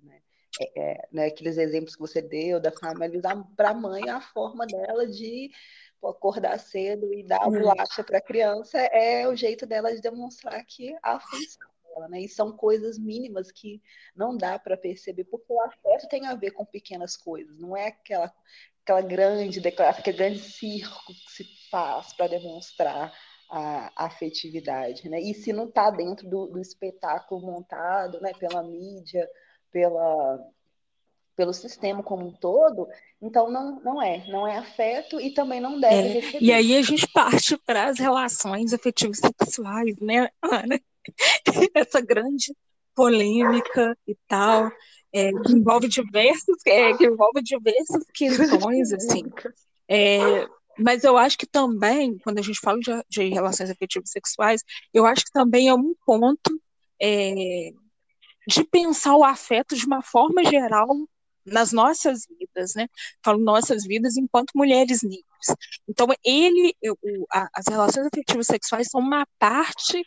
Né? 0.02 0.22
É, 0.62 0.82
é, 0.82 1.08
né, 1.12 1.26
aqueles 1.26 1.58
exemplos 1.58 1.96
que 1.96 2.02
você 2.02 2.22
deu 2.22 2.60
da 2.60 2.72
família, 2.72 3.22
para 3.58 3.70
a 3.72 3.74
mãe, 3.74 4.10
a 4.10 4.22
forma 4.22 4.66
dela 4.66 5.06
de 5.06 5.52
pô, 6.00 6.08
acordar 6.08 6.58
cedo 6.58 7.14
e 7.14 7.24
dar 7.24 7.42
a 7.42 7.48
uhum. 7.48 7.60
bolacha 7.60 8.04
para 8.04 8.20
a 8.20 8.22
criança 8.22 8.80
é 8.80 9.28
o 9.28 9.36
jeito 9.36 9.66
dela 9.66 9.94
de 9.94 10.02
demonstrar 10.02 10.64
que 10.66 10.96
a 11.04 11.20
função 11.20 11.75
dela, 11.96 12.08
né? 12.10 12.22
E 12.22 12.30
são 12.30 12.52
coisas 12.52 13.00
mínimas 13.00 13.52
que 13.52 13.82
não 14.16 14.36
dá 14.36 14.60
para 14.60 14.78
perceber, 14.78 15.24
porque 15.26 15.52
o 15.52 15.62
afeto 15.62 16.08
tem 16.10 16.28
a 16.28 16.36
ver 16.36 16.52
com 16.52 16.66
pequenas 16.66 17.16
coisas, 17.16 17.58
não 17.58 17.76
é 17.76 17.88
aquela, 17.88 18.34
aquela 18.84 19.02
grande 19.02 19.60
declaração, 19.60 20.02
aquele 20.02 20.18
grande 20.18 20.40
circo 20.40 21.14
que 21.14 21.32
se 21.32 21.46
faz 21.72 22.14
para 22.14 22.28
demonstrar 22.28 23.14
a, 23.50 24.06
afetividade, 24.06 25.10
né? 25.10 25.20
E 25.20 25.34
se 25.34 25.54
não 25.54 25.66
está 25.66 25.90
dentro 25.90 26.28
do, 26.28 26.48
do, 26.48 26.60
espetáculo 26.60 27.42
montado, 27.42 28.20
né, 28.20 28.34
pela 28.34 28.64
mídia, 28.64 29.28
pela 29.72 30.40
pelo 31.36 31.52
sistema 31.52 32.02
como 32.02 32.28
um 32.28 32.32
todo, 32.32 32.88
então 33.22 33.52
não, 33.52 33.78
não 33.82 34.02
é, 34.02 34.26
não 34.30 34.48
é 34.48 34.56
afeto 34.56 35.20
e 35.20 35.34
também 35.34 35.60
não 35.60 35.78
deve 35.78 35.96
é, 35.96 36.14
receber. 36.14 36.46
E 36.46 36.50
aí 36.50 36.78
a 36.78 36.82
gente 36.82 37.06
parte 37.10 37.58
para 37.58 37.90
as 37.90 38.00
relações 38.00 38.72
afetivas 38.72 39.20
sexuais, 39.20 40.00
né, 40.00 40.30
Ana? 40.42 40.80
essa 41.74 42.02
grande 42.02 42.56
polêmica 42.96 43.98
e 44.08 44.16
tal, 44.28 44.72
é, 45.14 45.32
que 45.32 45.54
envolve 45.54 45.88
diversos, 45.88 46.58
é, 46.66 46.94
que 46.96 47.06
envolve 47.06 47.42
diversas 47.42 48.04
questões, 48.14 48.92
assim. 48.94 49.24
É, 49.88 50.48
mas 50.78 51.04
eu 51.04 51.18
acho 51.18 51.38
que 51.38 51.46
também, 51.46 52.18
quando 52.20 52.40
a 52.40 52.42
gente 52.42 52.60
fala 52.60 52.80
de, 52.80 52.92
de, 53.10 53.30
relações 53.30 53.70
afetivas 53.70 54.10
sexuais, 54.10 54.62
eu 54.94 55.06
acho 55.06 55.26
que 55.26 55.32
também 55.32 55.70
é 55.70 55.74
um 55.74 55.94
ponto 56.06 56.62
é, 57.02 57.72
de 58.48 58.64
pensar 58.66 59.16
o 59.16 59.24
afeto 59.24 59.76
de 59.76 59.86
uma 59.86 60.02
forma 60.02 60.44
geral 60.44 60.88
nas 61.46 61.72
nossas 61.72 62.26
vidas, 62.28 62.74
né? 62.76 62.88
Falo 63.24 63.40
nossas 63.40 63.86
vidas 63.86 64.18
enquanto 64.18 64.52
mulheres 64.56 65.04
negras. 65.04 65.56
Então, 65.88 66.08
ele, 66.24 66.76
o, 66.84 67.26
a, 67.32 67.48
as 67.54 67.68
relações 67.68 68.08
afetivas 68.08 68.48
sexuais 68.48 68.88
são 68.90 69.00
uma 69.00 69.28
parte 69.38 70.04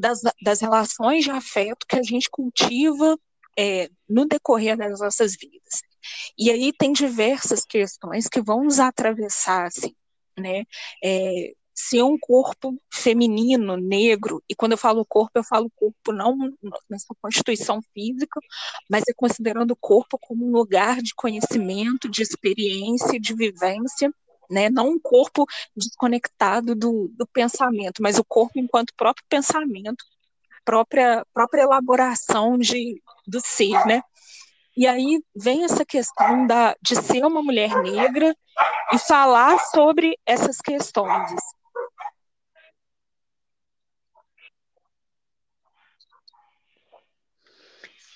das, 0.00 0.20
das 0.42 0.60
relações 0.60 1.24
de 1.24 1.30
afeto 1.30 1.86
que 1.86 1.96
a 1.96 2.02
gente 2.02 2.28
cultiva 2.30 3.18
é, 3.58 3.90
no 4.08 4.26
decorrer 4.26 4.76
das 4.76 4.98
nossas 5.00 5.36
vidas. 5.36 5.82
E 6.38 6.50
aí 6.50 6.72
tem 6.72 6.92
diversas 6.92 7.64
questões 7.64 8.26
que 8.26 8.40
vão 8.40 8.64
nos 8.64 8.80
atravessar, 8.80 9.66
assim, 9.66 9.94
né? 10.38 10.64
É, 11.04 11.52
se 11.74 11.98
é 11.98 12.04
um 12.04 12.18
corpo 12.18 12.76
feminino, 12.92 13.76
negro, 13.76 14.42
e 14.48 14.54
quando 14.54 14.72
eu 14.72 14.78
falo 14.78 15.04
corpo, 15.04 15.38
eu 15.38 15.44
falo 15.44 15.70
corpo 15.74 16.12
não 16.12 16.36
nessa 16.88 17.14
constituição 17.22 17.80
física, 17.94 18.38
mas 18.88 19.02
é 19.08 19.12
considerando 19.14 19.72
o 19.72 19.76
corpo 19.76 20.18
como 20.18 20.46
um 20.46 20.52
lugar 20.52 21.00
de 21.00 21.14
conhecimento, 21.14 22.08
de 22.08 22.22
experiência, 22.22 23.18
de 23.18 23.34
vivência, 23.34 24.12
né? 24.50 24.68
Não 24.68 24.90
um 24.90 25.00
corpo 25.00 25.46
desconectado 25.76 26.74
do, 26.74 27.08
do 27.14 27.26
pensamento, 27.26 28.02
mas 28.02 28.18
o 28.18 28.24
corpo 28.24 28.58
enquanto 28.58 28.94
próprio 28.96 29.24
pensamento, 29.28 30.04
própria, 30.64 31.24
própria 31.32 31.62
elaboração 31.62 32.58
de, 32.58 33.00
do 33.26 33.40
ser, 33.40 33.84
né? 33.86 34.02
E 34.76 34.86
aí 34.86 35.22
vem 35.34 35.64
essa 35.64 35.84
questão 35.84 36.46
da, 36.46 36.74
de 36.80 36.96
ser 36.96 37.24
uma 37.24 37.42
mulher 37.42 37.82
negra 37.82 38.34
e 38.92 38.98
falar 38.98 39.58
sobre 39.66 40.16
essas 40.24 40.58
questões. 40.58 41.32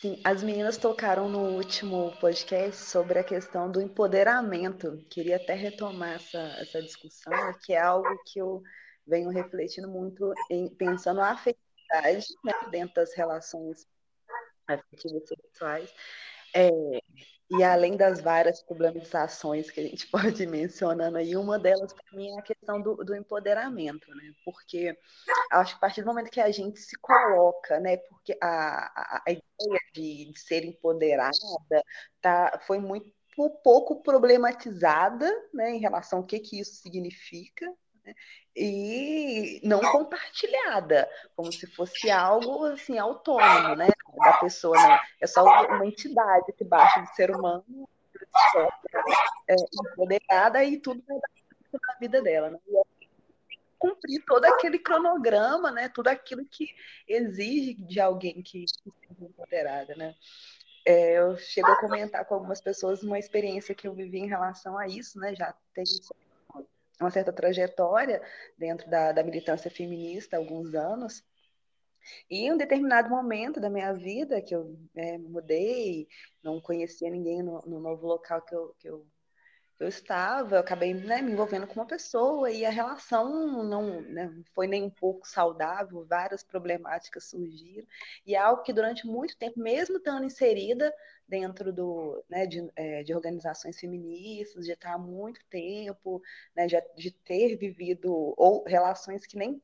Sim, 0.05 0.21
as 0.23 0.43
meninas 0.43 0.77
tocaram 0.77 1.31
no 1.31 1.57
último 1.57 2.15
podcast 2.21 2.77
sobre 2.77 3.19
a 3.19 3.25
questão 3.25 3.73
do 3.73 3.81
empoderamento. 3.81 5.03
Queria 5.09 5.37
até 5.37 5.55
retomar 5.55 6.17
essa, 6.17 6.41
essa 6.59 6.83
discussão, 6.83 7.33
que 7.65 7.73
é 7.73 7.81
algo 7.81 8.07
que 8.27 8.39
eu 8.39 8.63
venho 9.07 9.31
refletindo 9.31 9.89
muito, 9.89 10.35
em, 10.51 10.69
pensando 10.69 11.23
a 11.23 11.31
afetividade 11.31 12.27
né, 12.45 12.53
dentro 12.71 12.97
das 12.97 13.15
relações 13.15 13.87
afetivas 14.69 15.27
sexuais. 15.27 15.91
É, 16.55 16.69
e 17.59 17.63
além 17.63 17.97
das 17.97 18.21
várias 18.21 18.63
problematizações 18.63 19.71
que 19.71 19.81
a 19.81 19.83
gente 19.83 20.07
pode 20.37 20.43
ir 20.43 20.47
mencionando 20.47 21.19
aí, 21.19 21.37
uma 21.37 21.59
delas 21.59 21.93
para 21.93 22.17
mim 22.17 22.29
é 22.31 22.39
a 22.39 22.43
questão 22.43 22.81
do, 22.81 22.97
do, 22.97 23.15
empoderamento, 23.15 24.13
né? 24.15 24.33
Porque 24.45 24.97
acho 25.51 25.73
que 25.73 25.77
a 25.77 25.81
partir 25.81 26.03
do 26.03 26.07
momento 26.07 26.31
que 26.31 26.41
a 26.41 26.51
gente 26.51 26.79
se 26.79 26.97
coloca, 26.99 27.79
né? 27.81 27.97
Porque 27.97 28.37
a, 28.41 29.19
a, 29.19 29.23
a 29.27 29.31
ideia 29.31 29.81
de, 29.93 30.33
de, 30.33 30.41
ser 30.41 30.65
empoderada 30.65 31.37
tá, 32.21 32.61
foi 32.67 32.79
muito 32.79 33.13
pouco 33.63 34.03
problematizada, 34.03 35.31
né? 35.53 35.71
Em 35.71 35.79
relação 35.79 36.21
ao 36.21 36.27
que, 36.27 36.39
que 36.41 36.61
isso 36.61 36.75
significa? 36.77 37.73
E 38.57 39.61
não 39.65 39.81
compartilhada, 39.81 41.09
como 41.35 41.53
se 41.53 41.67
fosse 41.67 42.11
algo 42.11 42.67
assim 42.67 42.99
autônomo, 42.99 43.75
né, 43.75 43.89
da 44.17 44.33
pessoa, 44.35 44.77
né? 44.77 45.01
é 45.21 45.27
só 45.27 45.45
uma 45.45 45.87
entidade 45.87 46.53
que 46.53 46.65
baixa 46.65 47.01
do 47.01 47.09
ser 47.15 47.31
humano, 47.31 47.89
é, 49.49 49.55
empoderada 49.93 50.65
e 50.65 50.79
tudo 50.79 51.03
vai 51.07 51.19
dar 51.19 51.29
na 51.73 51.99
vida 51.99 52.23
dela, 52.23 52.51
né? 52.51 52.59
E 52.69 53.59
cumprir 53.79 54.25
todo 54.25 54.45
aquele 54.45 54.79
cronograma, 54.79 55.71
né? 55.71 55.89
Tudo 55.89 56.09
aquilo 56.09 56.45
que 56.45 56.75
exige 57.07 57.75
de 57.75 58.01
alguém 58.01 58.43
que, 58.43 58.65
seja 58.67 59.25
empoderada, 59.25 59.95
né? 59.95 60.15
É, 60.87 61.19
eu 61.19 61.37
chego 61.37 61.69
a 61.69 61.81
comentar 61.81 62.25
com 62.27 62.35
algumas 62.35 62.61
pessoas 62.61 63.03
uma 63.03 63.19
experiência 63.19 63.75
que 63.75 63.89
eu 63.89 63.95
vivi 63.95 64.19
em 64.19 64.29
relação 64.29 64.79
a 64.79 64.87
isso, 64.87 65.19
né? 65.19 65.35
Já 65.35 65.55
tem 65.75 65.85
uma 67.01 67.11
certa 67.11 67.33
trajetória 67.33 68.23
dentro 68.57 68.89
da, 68.89 69.13
da 69.13 69.23
militância 69.23 69.71
feminista 69.71 70.37
há 70.37 70.39
alguns 70.39 70.75
anos. 70.75 71.25
E 72.31 72.47
em 72.47 72.53
um 72.53 72.57
determinado 72.57 73.09
momento 73.09 73.61
da 73.61 73.71
minha 73.71 73.93
vida, 73.93 74.43
que 74.43 74.55
eu 74.55 74.79
é, 74.95 75.17
mudei, 75.19 76.07
não 76.43 76.61
conhecia 76.61 77.11
ninguém 77.11 77.43
no, 77.43 77.63
no 77.63 77.81
novo 77.81 78.07
local 78.07 78.43
que 78.43 78.55
eu, 78.55 78.75
que 78.79 78.89
eu 78.89 79.07
eu 79.79 79.89
estava, 79.89 80.57
eu 80.57 80.61
acabei 80.61 80.95
né, 80.95 81.21
me 81.21 81.33
envolvendo 81.33 81.67
com 81.67 81.75
uma 81.75 81.87
pessoa 81.87 82.51
e 82.51 82.65
a 82.65 82.71
relação 82.71 83.65
não 83.65 84.01
né, 84.03 84.33
foi 84.55 84.67
nem 84.67 84.85
um 84.85 84.91
pouco 84.91 85.27
saudável, 85.29 86.05
várias 86.07 86.43
problemáticas 86.43 87.25
surgiram, 87.25 87.87
e 88.27 88.35
é 88.35 88.39
algo 88.39 88.63
que 88.63 88.73
durante 88.73 89.07
muito 89.07 89.37
tempo, 89.37 89.61
mesmo 89.61 89.97
estando 89.97 90.25
inserida 90.25 90.95
dentro 91.27 91.73
do, 91.73 92.25
né, 92.29 92.47
de, 92.47 92.71
é, 92.77 93.03
de, 93.03 93.15
organizações 93.15 93.79
feministas, 93.79 94.65
de 94.65 94.73
estar 94.73 94.95
há 94.95 94.99
muito 94.99 95.41
tempo, 95.51 96.23
né, 96.55 96.67
de, 96.67 96.81
de 96.97 97.11
ter 97.11 97.57
vivido 97.57 98.13
ou 98.37 98.65
relações 98.65 99.27
que 99.27 99.37
nem 99.37 99.61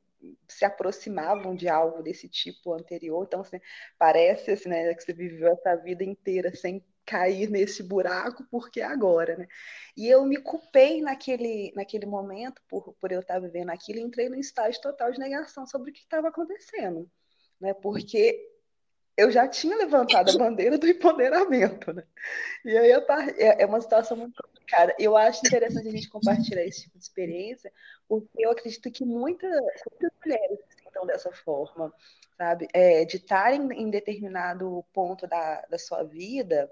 se 0.49 0.65
aproximavam 0.65 1.55
de 1.55 1.69
algo 1.69 2.03
desse 2.03 2.29
tipo 2.29 2.75
anterior, 2.75 3.25
então 3.27 3.41
assim, 3.41 3.61
parece 3.99 4.51
assim, 4.51 4.69
né, 4.69 4.95
que 4.95 5.03
você 5.03 5.13
viveu 5.13 5.49
essa 5.53 5.75
vida 5.77 6.05
inteira 6.05 6.55
sem 6.55 6.85
cair 7.07 7.51
nesse 7.51 7.83
buraco 7.83 8.45
porque 8.51 8.81
é 8.81 8.85
agora, 8.85 9.37
né? 9.37 9.49
E 9.97 10.09
eu 10.09 10.25
me 10.25 10.37
culpei 10.37 11.01
naquele, 11.03 11.73
naquele 11.75 12.07
momento 12.07 12.63
por, 12.69 12.95
por 12.95 13.11
eu 13.11 13.21
estar 13.21 13.41
vivendo 13.41 13.71
aquilo 13.71 13.99
e 13.99 14.03
entrei 14.03 14.29
num 14.29 14.39
estágio 14.39 14.81
total 14.81 15.11
de 15.11 15.19
negação 15.19 15.67
sobre 15.67 15.91
o 15.91 15.93
que 15.93 16.01
estava 16.01 16.29
acontecendo, 16.29 17.11
né? 17.61 17.75
Porque 17.75 18.49
eu 19.17 19.31
já 19.31 19.49
tinha 19.49 19.77
levantado 19.77 20.31
a 20.31 20.39
bandeira 20.39 20.79
do 20.79 20.87
empoderamento, 20.87 21.93
né? 21.93 22.05
E 22.65 22.77
aí 22.77 22.91
é, 23.39 23.63
é 23.63 23.67
uma 23.67 23.81
situação 23.81 24.17
muito 24.17 24.41
complicada. 24.71 24.95
Eu 24.99 25.17
acho 25.17 25.47
interessante 25.47 25.89
a 25.89 25.91
gente 25.91 26.09
compartilhar 26.09 26.65
esse 26.65 26.83
tipo 26.83 26.99
de 26.99 27.05
experiência, 27.05 27.73
porque 28.09 28.29
eu 28.39 28.51
acredito 28.51 28.91
que 28.91 29.05
muitas, 29.05 29.51
muitas 29.91 30.11
mulheres 30.25 30.59
sintam 30.79 31.07
dessa 31.07 31.33
forma, 31.33 31.93
sabe? 32.37 32.69
É, 32.73 33.05
de 33.05 33.17
estarem 33.17 33.61
em 33.73 33.91
determinado 33.91 34.85
ponto 34.93 35.27
da, 35.27 35.63
da 35.63 35.79
sua 35.79 36.03
vida, 36.03 36.71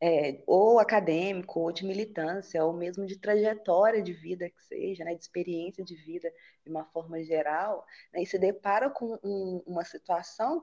é, 0.00 0.42
ou 0.46 0.78
acadêmico, 0.78 1.60
ou 1.60 1.70
de 1.70 1.84
militância, 1.84 2.64
ou 2.64 2.72
mesmo 2.72 3.04
de 3.04 3.18
trajetória 3.18 4.02
de 4.02 4.14
vida 4.14 4.48
que 4.48 4.62
seja, 4.62 5.04
né, 5.04 5.14
de 5.14 5.20
experiência 5.20 5.84
de 5.84 5.94
vida 5.94 6.32
de 6.64 6.70
uma 6.70 6.86
forma 6.86 7.22
geral, 7.22 7.84
né, 8.12 8.22
e 8.22 8.26
se 8.26 8.38
depara 8.38 8.88
com 8.88 9.18
um, 9.22 9.62
uma 9.66 9.84
situação 9.84 10.62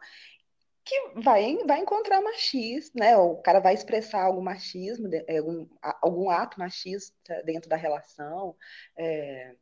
que 0.85 1.19
vai, 1.19 1.57
vai 1.65 1.79
encontrar 1.79 2.21
machismo, 2.21 2.99
né? 2.99 3.17
O 3.17 3.37
cara 3.37 3.59
vai 3.59 3.73
expressar 3.73 4.21
algum 4.21 4.41
machismo, 4.41 5.09
algum, 5.27 5.67
algum 6.01 6.29
ato 6.29 6.59
machista 6.59 7.41
dentro 7.43 7.67
da 7.67 7.75
relação, 7.75 8.55
é, 8.95 9.55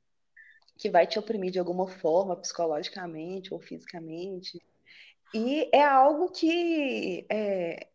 que 0.78 0.90
vai 0.90 1.08
te 1.08 1.18
oprimir 1.18 1.52
de 1.52 1.60
alguma 1.60 1.88
forma, 1.88 2.36
psicologicamente 2.36 3.54
ou 3.54 3.60
fisicamente. 3.62 4.62
E 5.34 5.70
é 5.74 5.82
algo 5.82 6.30
que 6.30 7.26
é, 7.30 7.88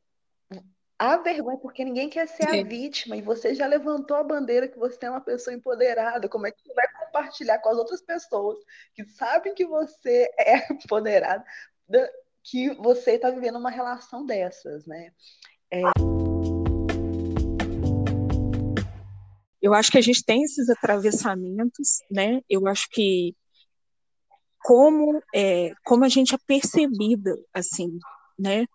a 0.98 1.18
vergonha, 1.18 1.58
porque 1.58 1.84
ninguém 1.84 2.08
quer 2.08 2.26
ser 2.26 2.48
a 2.48 2.62
vítima, 2.64 3.16
e 3.16 3.22
você 3.22 3.54
já 3.54 3.66
levantou 3.66 4.16
a 4.16 4.24
bandeira 4.24 4.66
que 4.66 4.78
você 4.78 5.04
é 5.04 5.10
uma 5.10 5.20
pessoa 5.20 5.54
empoderada. 5.54 6.28
Como 6.28 6.46
é 6.46 6.50
que 6.50 6.62
você 6.62 6.72
vai 6.72 6.88
compartilhar 7.04 7.58
com 7.58 7.68
as 7.68 7.76
outras 7.76 8.00
pessoas 8.00 8.58
que 8.94 9.04
sabem 9.04 9.54
que 9.54 9.66
você 9.66 10.32
é 10.38 10.66
empoderada, 10.72 11.44
que 12.50 12.74
você 12.74 13.12
está 13.12 13.30
vivendo 13.30 13.58
uma 13.58 13.70
relação 13.70 14.24
dessas, 14.24 14.87
né? 14.87 15.12
É... 15.70 15.82
Eu 19.61 19.74
acho 19.74 19.90
que 19.90 19.98
a 19.98 20.02
gente 20.02 20.24
tem 20.24 20.42
esses 20.42 20.68
atravessamentos, 20.70 21.98
né? 22.11 22.40
Eu 22.48 22.66
acho 22.66 22.88
que 22.90 23.34
como 24.61 25.22
é, 25.34 25.72
como 25.84 26.04
a 26.04 26.08
gente 26.08 26.34
é 26.34 26.38
percebida 26.46 27.37
assim, 27.52 27.98
né? 28.38 28.66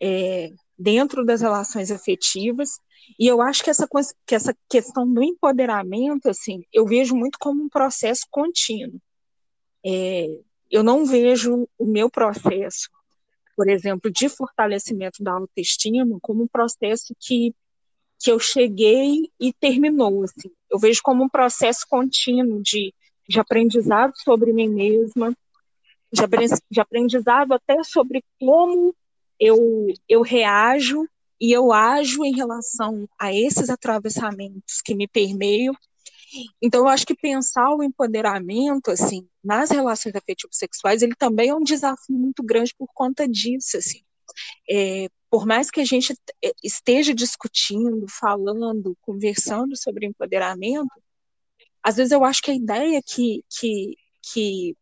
É, 0.00 0.50
dentro 0.78 1.24
das 1.24 1.40
relações 1.40 1.90
afetivas. 1.90 2.68
E 3.18 3.26
eu 3.26 3.40
acho 3.40 3.62
que 3.62 3.70
essa, 3.70 3.86
que 4.26 4.34
essa 4.34 4.54
questão 4.68 5.10
do 5.10 5.22
empoderamento, 5.22 6.28
assim, 6.28 6.64
eu 6.72 6.86
vejo 6.86 7.14
muito 7.14 7.38
como 7.38 7.62
um 7.62 7.68
processo 7.68 8.26
contínuo. 8.30 9.00
É, 9.84 10.26
eu 10.70 10.82
não 10.82 11.04
vejo 11.04 11.68
o 11.78 11.86
meu 11.86 12.10
processo, 12.10 12.88
por 13.56 13.68
exemplo, 13.68 14.10
de 14.10 14.28
fortalecimento 14.28 15.22
da 15.22 15.32
autoestima 15.32 16.18
como 16.20 16.44
um 16.44 16.48
processo 16.48 17.14
que, 17.18 17.54
que 18.18 18.30
eu 18.30 18.38
cheguei 18.38 19.30
e 19.38 19.52
terminou. 19.52 20.24
Assim. 20.24 20.50
Eu 20.70 20.78
vejo 20.78 21.00
como 21.02 21.24
um 21.24 21.28
processo 21.28 21.86
contínuo 21.88 22.62
de, 22.62 22.94
de 23.28 23.40
aprendizado 23.40 24.12
sobre 24.16 24.52
mim 24.52 24.68
mesma, 24.68 25.36
de, 26.12 26.22
de 26.70 26.80
aprendizado 26.80 27.52
até 27.52 27.82
sobre 27.82 28.22
como 28.38 28.94
eu, 29.38 29.86
eu 30.08 30.22
reajo 30.22 31.06
e 31.40 31.50
eu 31.50 31.72
ajo 31.72 32.24
em 32.24 32.34
relação 32.34 33.08
a 33.18 33.32
esses 33.34 33.68
atravessamentos 33.68 34.80
que 34.84 34.94
me 34.94 35.08
permeiam. 35.08 35.74
Então, 36.60 36.80
eu 36.82 36.88
acho 36.88 37.06
que 37.06 37.14
pensar 37.14 37.70
o 37.70 37.82
empoderamento, 37.82 38.90
assim, 38.90 39.28
nas 39.42 39.70
relações 39.70 40.14
afetivas 40.14 40.56
sexuais, 40.56 41.02
ele 41.02 41.14
também 41.14 41.50
é 41.50 41.54
um 41.54 41.62
desafio 41.62 42.16
muito 42.16 42.42
grande 42.42 42.74
por 42.76 42.88
conta 42.94 43.28
disso, 43.28 43.76
assim. 43.76 44.02
É, 44.70 45.08
por 45.30 45.46
mais 45.46 45.70
que 45.70 45.80
a 45.80 45.84
gente 45.84 46.14
é, 46.44 46.52
esteja 46.62 47.14
discutindo, 47.14 48.06
falando, 48.08 48.96
conversando 49.00 49.76
sobre 49.76 50.06
empoderamento, 50.06 50.88
às 51.82 51.96
vezes 51.96 52.12
eu 52.12 52.24
acho 52.24 52.42
que 52.42 52.50
a 52.50 52.54
ideia 52.54 53.02
que, 53.02 53.44
que, 53.50 53.96
que 54.22 54.76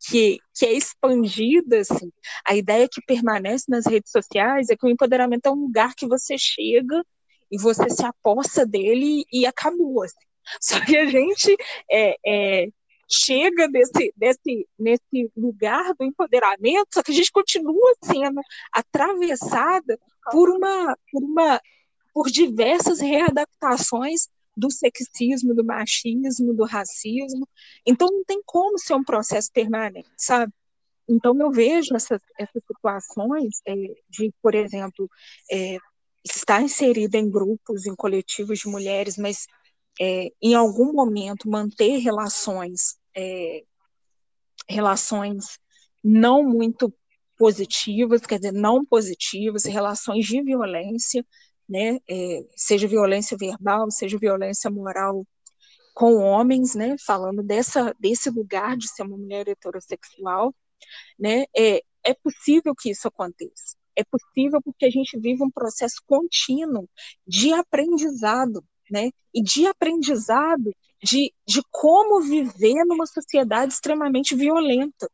que, 0.00 0.38
que 0.54 0.66
é 0.66 0.72
expandida, 0.72 1.80
assim, 1.80 2.10
a 2.44 2.56
ideia 2.56 2.88
que 2.90 3.00
permanece 3.00 3.66
nas 3.68 3.86
redes 3.86 4.10
sociais 4.10 4.68
é 4.70 4.76
que 4.76 4.84
o 4.84 4.88
empoderamento 4.88 5.46
é 5.46 5.50
um 5.50 5.62
lugar 5.66 5.94
que 5.94 6.06
você 6.06 6.36
chega 6.36 7.04
e 7.50 7.58
você 7.58 7.88
se 7.90 8.04
aposta 8.04 8.66
dele 8.66 9.24
e 9.32 9.46
acabou. 9.46 10.02
Assim. 10.02 10.16
Só 10.60 10.80
que 10.84 10.96
a 10.96 11.06
gente 11.06 11.56
é, 11.90 12.16
é, 12.26 12.68
chega 13.08 13.68
desse, 13.68 14.12
desse, 14.16 14.68
nesse 14.78 15.32
lugar 15.36 15.94
do 15.94 16.04
empoderamento, 16.04 16.88
só 16.92 17.02
que 17.02 17.12
a 17.12 17.14
gente 17.14 17.32
continua 17.32 17.94
sendo 18.02 18.40
atravessada 18.72 19.98
por 20.30 20.50
uma, 20.50 20.96
por 21.10 21.22
uma 21.22 21.60
por 22.12 22.30
diversas 22.30 23.00
readaptações 23.00 24.28
do 24.56 24.70
sexismo, 24.72 25.54
do 25.54 25.64
machismo, 25.64 26.52
do 26.52 26.64
racismo. 26.64 27.48
Então 27.86 28.08
não 28.10 28.24
tem 28.24 28.42
como 28.44 28.76
ser 28.76 28.94
um 28.94 29.04
processo 29.04 29.50
permanente, 29.52 30.08
sabe? 30.16 30.52
Então 31.08 31.34
eu 31.38 31.50
vejo 31.50 31.94
essas, 31.94 32.20
essas 32.36 32.62
situações 32.66 33.60
é, 33.66 33.74
de, 34.10 34.32
por 34.42 34.54
exemplo, 34.54 35.08
é, 35.50 35.78
estar 36.36 36.62
inserida 36.62 37.18
em 37.18 37.30
grupos, 37.30 37.86
em 37.86 37.94
coletivos 37.94 38.60
de 38.60 38.68
mulheres, 38.68 39.16
mas 39.16 39.46
é, 40.00 40.28
em 40.42 40.54
algum 40.54 40.92
momento 40.92 41.48
manter 41.48 41.98
relações, 41.98 42.96
é, 43.16 43.62
relações 44.68 45.58
não 46.02 46.42
muito 46.42 46.92
positivas, 47.36 48.22
quer 48.22 48.38
dizer, 48.38 48.52
não 48.52 48.84
positivas, 48.84 49.64
relações 49.64 50.26
de 50.26 50.42
violência, 50.42 51.24
né, 51.68 51.98
é, 52.08 52.46
seja 52.56 52.88
violência 52.88 53.36
verbal, 53.36 53.90
seja 53.90 54.18
violência 54.18 54.70
moral 54.70 55.26
com 55.94 56.16
homens, 56.16 56.74
né, 56.74 56.96
falando 57.04 57.42
dessa, 57.42 57.94
desse 57.98 58.30
lugar 58.30 58.76
de 58.76 58.88
ser 58.88 59.02
uma 59.02 59.16
mulher 59.16 59.48
heterossexual, 59.48 60.54
né, 61.18 61.44
é, 61.56 61.82
é 62.04 62.14
possível 62.14 62.74
que 62.74 62.90
isso 62.90 63.08
aconteça. 63.08 63.77
É 63.98 64.04
possível 64.04 64.60
porque 64.62 64.86
a 64.86 64.90
gente 64.90 65.18
vive 65.18 65.42
um 65.42 65.50
processo 65.50 65.96
contínuo 66.06 66.88
de 67.26 67.52
aprendizado, 67.52 68.64
né, 68.90 69.10
e 69.34 69.42
de 69.42 69.66
aprendizado 69.66 70.72
de, 71.02 71.32
de 71.46 71.60
como 71.70 72.20
viver 72.20 72.84
numa 72.84 73.06
sociedade 73.06 73.72
extremamente 73.72 74.34
violenta. 74.34 75.10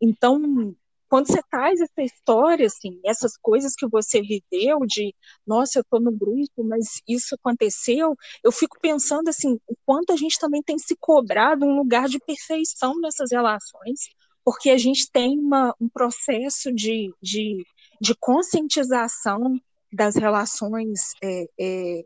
Então, 0.00 0.74
quando 1.12 1.26
você 1.26 1.42
traz 1.50 1.78
essa 1.78 2.02
história, 2.02 2.66
assim, 2.66 2.98
essas 3.04 3.36
coisas 3.36 3.74
que 3.76 3.86
você 3.86 4.22
viveu, 4.22 4.78
de, 4.86 5.14
nossa, 5.46 5.78
eu 5.78 5.82
estou 5.82 6.00
no 6.00 6.10
grupo, 6.10 6.64
mas 6.64 7.02
isso 7.06 7.34
aconteceu, 7.34 8.16
eu 8.42 8.50
fico 8.50 8.78
pensando, 8.80 9.28
assim, 9.28 9.58
o 9.66 9.76
quanto 9.84 10.12
a 10.12 10.16
gente 10.16 10.38
também 10.38 10.62
tem 10.62 10.78
se 10.78 10.96
cobrado 10.98 11.66
um 11.66 11.76
lugar 11.76 12.08
de 12.08 12.18
perfeição 12.18 12.98
nessas 13.00 13.30
relações, 13.30 14.08
porque 14.42 14.70
a 14.70 14.78
gente 14.78 15.10
tem 15.12 15.38
uma, 15.38 15.74
um 15.78 15.88
processo 15.88 16.72
de, 16.72 17.12
de, 17.20 17.62
de 18.02 18.16
conscientização 18.16 19.60
das 19.92 20.16
relações 20.16 21.12
é, 21.22 21.46
é, 21.56 22.04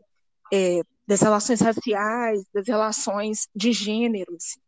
é, 0.53 0.81
das 1.07 1.21
relações 1.21 1.59
raciais, 1.59 2.43
das 2.53 2.67
relações 2.67 3.47
de 3.55 3.71
gênero. 3.71 4.35
Assim. 4.35 4.59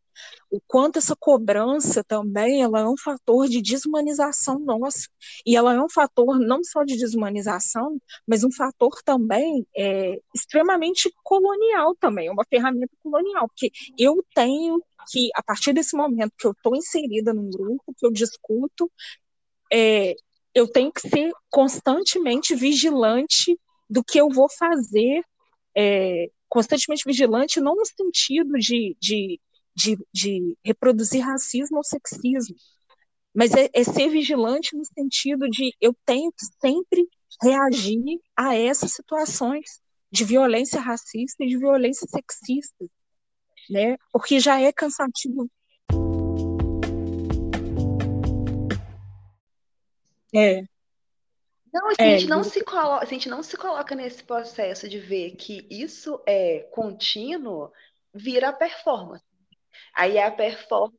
o 0.49 0.59
quanto 0.65 0.97
essa 0.97 1.15
cobrança 1.15 2.03
também 2.03 2.63
ela 2.63 2.79
é 2.79 2.87
um 2.87 2.97
fator 2.97 3.47
de 3.47 3.61
desumanização 3.61 4.57
nossa. 4.57 5.07
E 5.45 5.55
ela 5.55 5.75
é 5.75 5.79
um 5.79 5.89
fator 5.89 6.39
não 6.39 6.63
só 6.63 6.83
de 6.83 6.97
desumanização, 6.97 8.01
mas 8.25 8.43
um 8.43 8.51
fator 8.51 8.99
também 9.05 9.67
é, 9.77 10.19
extremamente 10.33 11.13
colonial 11.23 11.95
também, 11.99 12.27
uma 12.31 12.45
ferramenta 12.49 12.95
colonial, 13.03 13.47
porque 13.49 13.71
eu 13.99 14.25
tenho 14.33 14.83
que, 15.11 15.29
a 15.35 15.43
partir 15.43 15.73
desse 15.73 15.95
momento 15.95 16.33
que 16.35 16.47
eu 16.47 16.53
estou 16.53 16.75
inserida 16.75 17.35
num 17.35 17.51
grupo, 17.51 17.93
que 17.95 18.05
eu 18.05 18.11
discuto, 18.11 18.91
é, 19.71 20.15
eu 20.59 20.67
tenho 20.67 20.91
que 20.91 21.01
ser 21.01 21.31
constantemente 21.49 22.55
vigilante 22.55 23.57
do 23.89 24.03
que 24.03 24.19
eu 24.19 24.29
vou 24.29 24.47
fazer, 24.49 25.23
é, 25.75 26.27
constantemente 26.47 27.03
vigilante, 27.05 27.59
não 27.59 27.75
no 27.75 27.85
sentido 27.85 28.53
de, 28.53 28.95
de 28.99 29.39
de, 29.79 29.97
de 30.13 30.57
reproduzir 30.63 31.21
racismo 31.21 31.77
ou 31.77 31.83
sexismo, 31.83 32.55
mas 33.33 33.53
é, 33.53 33.69
é, 33.73 33.83
ser 33.83 34.09
vigilante 34.09 34.75
no 34.75 34.83
sentido 34.85 35.49
de 35.49 35.73
eu 35.79 35.95
tenho 36.05 36.31
que 36.31 36.45
sempre 36.59 37.07
reagir 37.41 38.19
a 38.35 38.55
essas 38.55 38.91
situações 38.93 39.81
de 40.11 40.25
violência 40.25 40.81
racista 40.81 41.43
e 41.43 41.47
de 41.47 41.57
violência 41.57 42.07
sexista, 42.07 42.85
né? 43.69 43.95
Porque 44.11 44.39
já 44.39 44.59
é 44.59 44.71
cansativo. 44.73 45.49
É. 50.33 50.63
Não, 51.71 51.93
se, 51.93 52.01
é, 52.01 52.15
a 52.15 52.17
gente 52.17 52.29
não 52.29 52.43
se 52.43 52.63
coloca, 52.63 53.05
se 53.05 53.13
a 53.13 53.17
gente 53.17 53.29
não 53.29 53.43
se 53.43 53.55
coloca 53.55 53.95
nesse 53.95 54.23
processo 54.23 54.89
de 54.89 54.99
ver 54.99 55.35
que 55.35 55.67
isso 55.69 56.21
é 56.25 56.67
contínuo, 56.71 57.71
vira 58.13 58.51
performance. 58.51 59.23
Aí 59.93 60.17
é 60.17 60.25
a 60.25 60.31
performance 60.31 60.97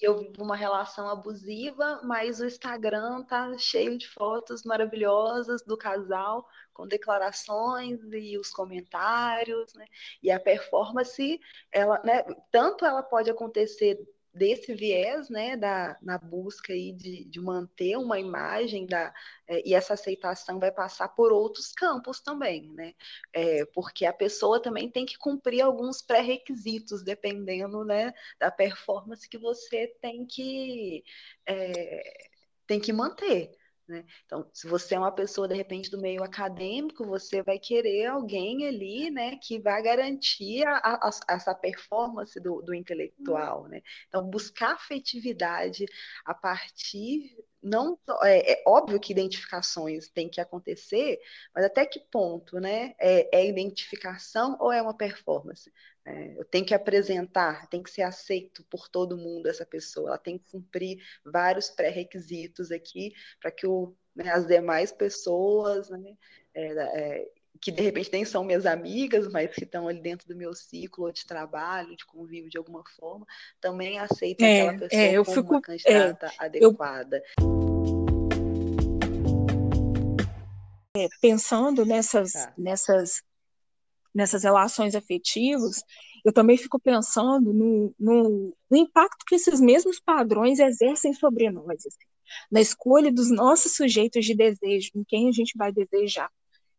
eu 0.00 0.18
vivo 0.18 0.44
uma 0.44 0.54
relação 0.54 1.08
abusiva, 1.08 2.00
mas 2.04 2.40
o 2.40 2.46
Instagram 2.46 3.24
tá 3.24 3.56
cheio 3.58 3.98
de 3.98 4.06
fotos 4.08 4.62
maravilhosas 4.62 5.62
do 5.62 5.76
casal, 5.76 6.46
com 6.72 6.86
declarações 6.86 7.98
e 8.12 8.38
os 8.38 8.50
comentários, 8.50 9.74
né? 9.74 9.84
E 10.22 10.30
a 10.30 10.38
performance, 10.38 11.40
ela, 11.72 12.00
né, 12.04 12.24
tanto 12.52 12.84
ela 12.84 13.02
pode 13.02 13.30
acontecer 13.30 13.98
desse 14.32 14.74
viés, 14.74 15.28
né, 15.28 15.56
da, 15.56 15.98
na 16.00 16.16
busca 16.18 16.72
aí 16.72 16.92
de, 16.92 17.24
de 17.24 17.40
manter 17.40 17.96
uma 17.96 18.18
imagem 18.18 18.86
da, 18.86 19.12
é, 19.46 19.68
e 19.68 19.74
essa 19.74 19.94
aceitação 19.94 20.60
vai 20.60 20.70
passar 20.70 21.08
por 21.08 21.32
outros 21.32 21.72
campos 21.72 22.20
também, 22.20 22.70
né, 22.72 22.94
é, 23.32 23.64
porque 23.66 24.06
a 24.06 24.12
pessoa 24.12 24.62
também 24.62 24.88
tem 24.90 25.04
que 25.04 25.18
cumprir 25.18 25.62
alguns 25.62 26.00
pré-requisitos, 26.00 27.02
dependendo, 27.02 27.84
né, 27.84 28.14
da 28.38 28.50
performance 28.50 29.28
que 29.28 29.38
você 29.38 29.88
tem 30.00 30.24
que, 30.24 31.04
é, 31.46 32.28
tem 32.66 32.80
que 32.80 32.92
manter, 32.92 33.50
né? 33.90 34.04
Então, 34.24 34.48
se 34.52 34.66
você 34.66 34.94
é 34.94 34.98
uma 34.98 35.12
pessoa, 35.12 35.48
de 35.48 35.54
repente, 35.54 35.90
do 35.90 36.00
meio 36.00 36.22
acadêmico, 36.22 37.04
você 37.04 37.42
vai 37.42 37.58
querer 37.58 38.06
alguém 38.06 38.66
ali 38.66 39.10
né, 39.10 39.36
que 39.36 39.58
vai 39.60 39.82
garantir 39.82 40.66
a, 40.66 40.78
a, 40.78 41.10
essa 41.28 41.54
performance 41.54 42.38
do, 42.40 42.62
do 42.62 42.72
intelectual. 42.72 43.68
Né? 43.68 43.82
Então, 44.08 44.24
buscar 44.24 44.72
afetividade 44.72 45.84
a 46.24 46.32
partir 46.32 47.36
não 47.62 47.98
é, 48.22 48.52
é, 48.52 48.62
óbvio 48.66 48.98
que 48.98 49.12
identificações 49.12 50.08
têm 50.08 50.30
que 50.30 50.40
acontecer, 50.40 51.20
mas 51.54 51.64
até 51.64 51.84
que 51.84 52.00
ponto, 52.10 52.58
né? 52.58 52.94
É, 52.98 53.40
é 53.40 53.46
identificação 53.46 54.56
ou 54.58 54.72
é 54.72 54.80
uma 54.80 54.96
performance? 54.96 55.70
É, 56.10 56.34
eu 56.36 56.44
tenho 56.44 56.66
que 56.66 56.74
apresentar, 56.74 57.68
tem 57.68 57.82
que 57.82 57.90
ser 57.90 58.02
aceito 58.02 58.64
por 58.64 58.88
todo 58.88 59.16
mundo 59.16 59.46
essa 59.46 59.64
pessoa, 59.64 60.10
ela 60.10 60.18
tem 60.18 60.36
que 60.36 60.50
cumprir 60.50 61.00
vários 61.24 61.70
pré-requisitos 61.70 62.72
aqui 62.72 63.14
para 63.40 63.52
que 63.52 63.64
o, 63.64 63.94
né, 64.14 64.28
as 64.30 64.46
demais 64.46 64.90
pessoas, 64.90 65.88
né, 65.88 66.16
é, 66.52 66.64
é, 66.64 67.28
que 67.60 67.70
de 67.70 67.80
repente 67.80 68.10
nem 68.12 68.24
são 68.24 68.42
minhas 68.42 68.66
amigas, 68.66 69.28
mas 69.28 69.54
que 69.54 69.62
estão 69.62 69.86
ali 69.86 70.00
dentro 70.00 70.26
do 70.26 70.34
meu 70.34 70.52
ciclo 70.52 71.12
de 71.12 71.24
trabalho, 71.24 71.96
de 71.96 72.04
convívio 72.04 72.50
de 72.50 72.58
alguma 72.58 72.82
forma, 72.96 73.24
também 73.60 74.00
aceitem 74.00 74.46
é, 74.46 74.62
aquela 74.62 74.78
pessoa 74.80 75.02
é, 75.02 75.24
como 75.24 75.36
fico, 75.36 75.54
uma 75.54 75.62
candidata 75.62 76.32
adequada. 76.38 77.22
Eu... 77.38 77.70
pensando 81.20 81.86
nessas, 81.86 82.32
tá. 82.32 82.52
nessas 82.58 83.22
nessas 84.14 84.42
relações 84.42 84.94
afetivas, 84.94 85.82
eu 86.24 86.32
também 86.32 86.56
fico 86.56 86.78
pensando 86.78 87.52
no, 87.52 87.94
no, 87.98 88.54
no 88.70 88.76
impacto 88.76 89.24
que 89.26 89.34
esses 89.34 89.60
mesmos 89.60 90.00
padrões 90.00 90.58
exercem 90.58 91.14
sobre 91.14 91.50
nós, 91.50 91.86
assim, 91.86 92.06
na 92.50 92.60
escolha 92.60 93.12
dos 93.12 93.30
nossos 93.30 93.74
sujeitos 93.74 94.24
de 94.24 94.34
desejo, 94.34 94.90
em 94.94 95.04
quem 95.04 95.28
a 95.28 95.32
gente 95.32 95.56
vai 95.56 95.72
desejar. 95.72 96.30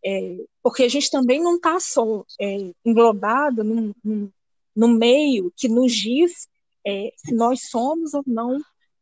É, 0.03 0.37
porque 0.63 0.83
a 0.83 0.89
gente 0.89 1.11
também 1.11 1.41
não 1.41 1.55
está 1.55 1.79
só 1.79 2.25
é, 2.39 2.71
englobado 2.83 3.63
num, 3.63 3.93
num, 4.03 4.31
num, 4.75 4.87
meio 4.87 5.53
que 5.55 5.67
nos 5.67 5.93
diz 5.93 6.47
é, 6.85 7.11
se 7.17 7.35
nós 7.35 7.69
somos 7.69 8.13
ou 8.13 8.23
não 8.25 8.59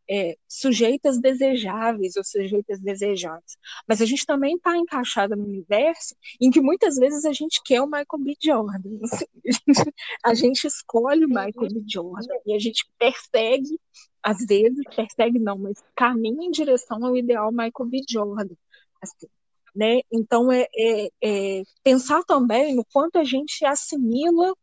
é, 0.10 0.36
sujeitas 0.48 1.20
desejáveis 1.20 2.16
ou 2.16 2.24
sujeitas 2.24 2.80
desejadas. 2.80 3.58
Mas 3.88 4.02
a 4.02 4.06
gente 4.06 4.26
também 4.26 4.56
está 4.56 4.76
encaixada 4.76 5.36
no 5.36 5.44
universo 5.44 6.16
em 6.42 6.50
que 6.50 6.60
muitas 6.62 6.96
vezes 6.96 7.26
a 7.26 7.34
gente 7.34 7.62
quer 7.64 7.82
o 7.82 7.86
Michael 7.86 8.08
B. 8.20 8.36
Jordan. 8.42 9.00
a 10.26 10.34
gente 10.34 10.66
escolhe 10.66 11.26
o 11.26 11.30
Michael 11.30 11.70
B. 11.74 11.84
Jordan 11.88 12.36
e 12.46 12.56
a 12.56 12.60
gente 12.60 12.90
persegue, 12.98 13.80
às 14.24 14.40
vezes, 14.46 14.84
persegue 14.96 15.38
não, 15.38 15.58
mas 15.58 15.84
caminha 15.96 16.48
em 16.48 16.52
direção 16.52 17.06
ao 17.06 17.16
ideal 17.16 17.52
Michael 17.52 17.90
B. 17.90 18.02
Jordan. 18.10 18.56
Assim, 19.02 19.28
né? 19.76 20.02
Então, 20.12 20.52
é, 20.52 20.68
é, 20.76 21.10
é 21.22 21.64
pensar 21.84 22.24
também 22.24 22.76
no 22.76 22.84
quanto 22.92 23.20
a 23.20 23.24
gente 23.24 23.64
assimila 23.64 24.54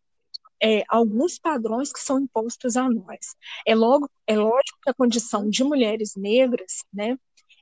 é, 0.62 0.82
alguns 0.88 1.38
padrões 1.38 1.92
que 1.92 2.00
são 2.00 2.20
impostos 2.20 2.76
a 2.76 2.88
nós. 2.88 3.36
É, 3.66 3.74
logo, 3.74 4.08
é 4.26 4.36
lógico 4.36 4.78
que 4.82 4.90
a 4.90 4.94
condição 4.94 5.48
de 5.48 5.62
mulheres 5.62 6.14
negras, 6.16 6.84
né, 6.92 7.16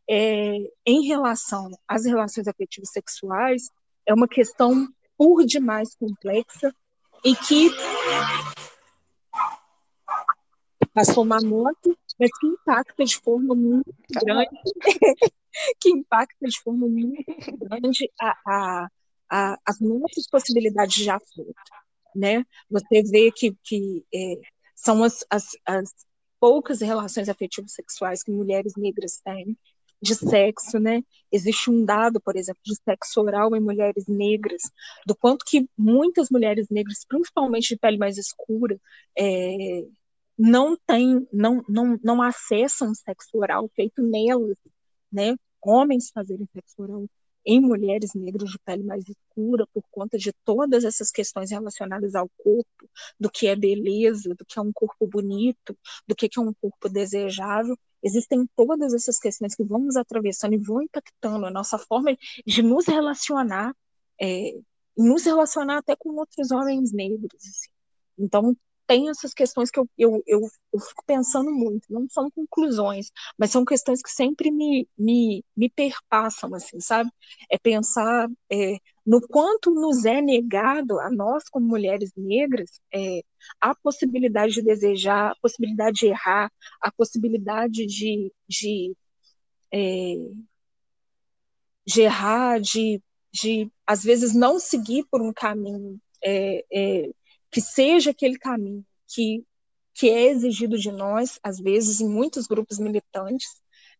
é, 0.09 0.57
em 0.87 1.07
relação 1.07 1.71
às 1.89 2.05
relações 2.05 2.47
afetivas 2.47 2.91
sexuais, 2.91 3.71
é 4.07 4.15
uma 4.15 4.29
questão 4.29 4.89
por 5.17 5.45
demais 5.45 5.95
complexa 5.95 6.75
e 7.25 7.35
que 7.35 7.71
passou 10.93 11.25
uma 11.25 11.41
moto, 11.41 11.99
mas 12.21 12.31
que 12.39 12.47
impacta 12.47 13.05
de 13.05 13.17
forma 13.17 13.55
muito 13.55 13.93
grande, 14.25 14.51
que 15.81 15.91
impacta 15.91 16.47
de 16.47 16.61
forma 16.61 16.87
muito 16.87 17.25
grande 17.59 18.11
a, 18.21 18.37
a, 18.47 18.89
a, 19.31 19.59
as 19.67 19.81
nossas 19.81 20.29
possibilidades 20.31 20.97
de 20.97 21.11
afeto 21.11 21.55
né? 22.15 22.45
Você 22.71 23.03
vê 23.03 23.31
que, 23.33 23.57
que 23.63 24.05
é, 24.15 24.41
são 24.75 25.03
as, 25.03 25.25
as, 25.31 25.45
as 25.67 25.91
poucas 26.41 26.81
relações 26.81 27.29
afetivas 27.29 27.73
sexuais 27.73 28.23
que 28.23 28.31
mulheres 28.31 28.75
negras 28.77 29.21
têm 29.25 29.57
de 30.03 30.15
sexo, 30.15 30.79
né? 30.79 31.03
Existe 31.33 31.71
um 31.71 31.85
dado, 31.85 32.21
por 32.21 32.37
exemplo, 32.37 32.61
de 32.65 32.75
sexo 32.77 33.21
oral 33.23 33.57
em 33.57 33.61
mulheres 33.61 34.07
negras, 34.07 34.63
do 35.07 35.17
quanto 35.17 35.45
que 35.47 35.69
muitas 35.77 36.29
mulheres 36.31 36.69
negras, 36.71 37.05
principalmente 37.09 37.69
de 37.69 37.79
pele 37.79 37.97
mais 37.97 38.19
escura, 38.19 38.79
é, 39.19 39.87
não 40.39 40.77
têm, 40.87 41.27
não, 41.33 41.63
não, 41.69 41.99
não 42.03 42.23
acessam 42.23 42.95
sexo 42.95 43.39
oral 43.39 43.71
feito 43.75 44.03
nelas, 44.03 44.59
né? 45.11 45.35
Homens 45.63 46.11
fazerem 46.13 46.47
sexo 46.53 46.83
oral 46.83 47.07
em 47.45 47.61
mulheres 47.61 48.15
negras 48.15 48.51
de 48.51 48.59
pele 48.59 48.83
mais 48.83 49.05
escura, 49.09 49.67
por 49.73 49.83
conta 49.91 50.17
de 50.17 50.33
todas 50.45 50.85
essas 50.85 51.11
questões 51.11 51.51
relacionadas 51.51 52.15
ao 52.15 52.29
corpo, 52.39 52.89
do 53.19 53.31
que 53.31 53.47
é 53.47 53.57
beleza, 53.57 54.35
do 54.35 54.45
que 54.45 54.59
é 54.59 54.63
um 54.63 54.73
corpo 54.73 55.07
bonito, 55.07 55.77
do 56.07 56.15
que 56.15 56.29
é 56.37 56.41
um 56.41 56.53
corpo 56.55 56.89
desejável. 56.89 57.77
Existem 58.03 58.47
todas 58.57 58.95
essas 58.95 59.19
questões 59.19 59.55
que 59.55 59.65
vão 59.65 59.81
nos 59.81 59.97
atravessando 59.97 60.55
e 60.55 60.59
vão 60.59 60.83
impactando 60.83 61.47
a 61.47 61.51
nossa 61.51 61.79
forma 61.79 62.17
de 62.47 62.63
nos 62.63 62.87
relacionar, 62.87 63.75
é, 64.21 64.53
nos 64.97 65.25
relacionar 65.25 65.79
até 65.79 65.97
com 65.97 66.11
outros 66.17 66.51
homens 66.51 66.93
negros. 66.93 67.35
Assim. 67.35 67.71
Então, 68.19 68.57
tem 68.87 69.09
essas 69.09 69.33
questões 69.35 69.71
que 69.71 69.79
eu, 69.79 69.89
eu, 69.97 70.23
eu, 70.27 70.41
eu, 70.73 70.81
fico 70.81 71.05
pensando 71.07 71.51
muito, 71.51 71.87
não 71.91 72.09
são 72.09 72.31
conclusões, 72.31 73.11
mas 73.39 73.51
são 73.51 73.65
questões 73.65 74.03
que 74.03 74.11
sempre 74.11 74.51
me, 74.51 74.89
me, 74.97 75.45
me 75.57 75.71
perpassam, 75.71 76.55
assim, 76.55 76.81
sabe? 76.81 77.11
É 77.51 77.59
pensar 77.59 78.29
é, 78.51 78.77
no 79.07 79.21
quanto 79.21 79.71
nos 79.71 80.05
é 80.05 80.21
negado, 80.21 80.99
a 81.01 81.11
nós 81.11 81.49
como 81.49 81.67
mulheres 81.67 82.13
negras, 82.17 82.81
é, 82.93 83.23
a 83.61 83.75
possibilidade 83.75 84.55
de 84.55 84.63
desejar, 84.63 85.33
a 85.33 85.37
possibilidade 85.37 86.01
de 86.01 86.07
errar, 86.07 86.51
a 86.81 86.93
possibilidade 86.93 87.87
de, 87.87 88.33
de, 88.49 88.97
é, 89.73 90.15
de 91.87 92.03
errar, 92.03 92.61
de, 92.61 93.03
de, 93.33 93.71
às 93.87 94.03
vezes, 94.05 94.35
não 94.35 94.59
seguir 94.59 95.05
por 95.11 95.23
um 95.23 95.33
caminho 95.33 96.01
é, 96.23 96.65
é, 96.73 97.11
que 97.55 97.61
seja 97.61 98.11
aquele 98.11 98.37
caminho 98.37 98.85
que 99.07 99.45
que 99.97 100.11
é 100.11 100.25
exigido 100.33 100.77
de 100.77 100.91
nós, 100.91 101.39
às 101.41 101.61
vezes, 101.61 102.01
em 102.01 102.09
muitos 102.09 102.49
grupos 102.49 102.81
militantes, 102.81 103.49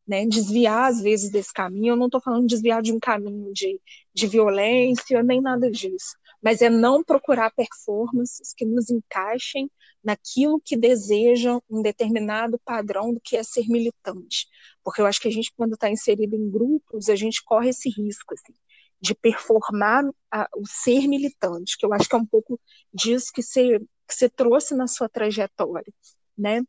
né, 0.05 0.27
desviar, 0.27 0.91
às 0.91 1.01
vezes, 1.01 1.31
desse 1.31 1.53
caminho. 1.53 1.93
Eu 1.93 1.97
não 1.97 2.07
estou 2.07 2.21
falando 2.21 2.49
de 2.49 2.49
desviar 2.49 2.83
de 2.83 2.93
um 2.93 2.99
caminho 2.99 3.53
de, 3.53 3.81
de 4.13 4.27
violência, 4.27 5.23
nem 5.23 5.41
nada 5.41 5.71
disso, 5.71 6.17
mas 6.43 6.61
é 6.63 6.69
não 6.69 7.05
procurar 7.05 7.53
performances 7.53 8.53
que 8.57 8.65
nos 8.65 8.91
encaixem 8.91 9.71
naquilo 10.03 10.61
que 10.61 10.77
deseja 10.77 11.61
um 11.71 11.81
determinado 11.81 12.59
padrão 12.65 13.15
do 13.15 13.21
que 13.21 13.37
é 13.37 13.45
ser 13.45 13.69
militante. 13.69 14.49
Porque 14.83 15.01
eu 15.01 15.07
acho 15.07 15.21
que 15.21 15.29
a 15.29 15.31
gente, 15.31 15.53
quando 15.57 15.75
está 15.75 15.89
inserido 15.89 16.35
em 16.35 16.51
grupos, 16.51 17.09
a 17.09 17.15
gente 17.15 17.41
corre 17.45 17.69
esse 17.69 17.89
risco, 17.89 18.35
assim, 18.35 18.53
de 19.01 19.15
performar 19.15 20.05
a, 20.31 20.49
o 20.57 20.67
ser 20.67 21.07
militante, 21.07 21.77
que 21.77 21.85
eu 21.85 21.93
acho 21.93 22.09
que 22.09 22.15
é 22.15 22.19
um 22.19 22.27
pouco 22.27 22.61
disso 22.93 23.31
que 23.33 23.43
você, 23.43 23.79
que 23.79 24.15
você 24.15 24.29
trouxe 24.29 24.75
na 24.75 24.87
sua 24.87 25.09
trajetória, 25.09 25.93
né? 26.37 26.63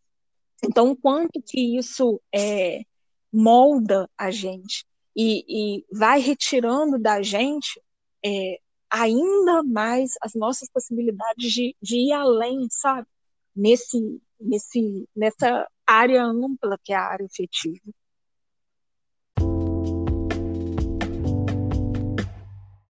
Então, 0.64 0.92
o 0.92 0.98
quanto 0.98 1.42
que 1.42 1.78
isso 1.78 2.22
é, 2.34 2.82
molda 3.32 4.10
a 4.18 4.32
gente 4.32 4.86
e, 5.16 5.44
e 5.48 5.86
vai 5.92 6.20
retirando 6.20 6.98
da 6.98 7.22
gente 7.22 7.82
é, 8.26 8.60
ainda 8.90 9.64
mais 9.64 10.12
as 10.22 10.34
nossas 10.34 10.70
possibilidades 10.70 11.52
de, 11.52 11.76
de 11.82 11.98
ir 11.98 12.14
além, 12.14 12.68
sabe? 12.70 13.08
Nesse, 13.56 14.22
nesse, 14.40 15.08
nessa 15.16 15.68
área 15.86 16.24
ampla 16.24 16.78
que 16.84 16.94
é 16.94 16.96
a 16.96 17.08
área 17.08 17.26
efetiva. 17.26 17.80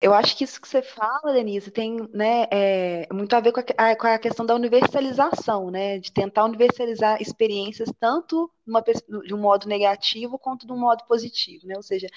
Eu 0.03 0.13
acho 0.13 0.37
que 0.37 0.43
isso 0.43 0.61
que 0.61 0.67
você 0.67 0.83
fala, 0.83 1.33
Denise, 1.33 1.71
tem 1.71 1.97
né, 2.13 2.49
é, 2.51 3.07
muito 3.13 3.35
a 3.37 3.41
ver 3.41 3.53
com 3.53 3.61
a, 3.61 3.97
com 3.97 4.07
a, 4.09 4.19
questão 4.19 4.45
da 4.45 4.53
universalização, 4.53 5.71
né, 5.71 6.01
de 6.01 6.13
tentar 6.13 6.45
universalizar 6.45 7.23
experiências 7.23 7.89
tanto 8.01 8.51
numa, 8.67 8.83
de 8.83 9.33
um 9.33 9.39
modo 9.39 9.69
negativo 9.69 10.41
quanto 10.41 10.67
de 10.67 10.73
um 10.73 10.77
modo 10.77 11.05
positivo, 11.07 11.69
né? 11.69 11.77
Ou 11.77 11.85
seja, 11.85 12.09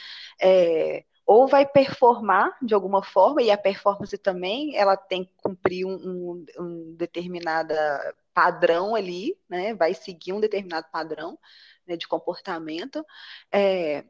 é, 0.41 1.03
ou 1.27 1.47
vai 1.47 1.63
performar 1.63 2.57
de 2.59 2.73
alguma 2.73 3.03
forma, 3.03 3.43
e 3.43 3.51
a 3.51 3.57
performance 3.57 4.17
também 4.17 4.75
ela 4.75 4.97
tem 4.97 5.25
que 5.25 5.31
cumprir 5.37 5.85
um, 5.85 5.93
um, 5.93 6.45
um 6.59 6.95
determinado 6.95 7.73
padrão 8.33 8.95
ali, 8.95 9.37
né? 9.47 9.75
Vai 9.75 9.93
seguir 9.93 10.33
um 10.33 10.39
determinado 10.39 10.87
padrão 10.91 11.37
né, 11.87 11.95
de 11.95 12.07
comportamento. 12.07 13.05
É, 13.51 14.03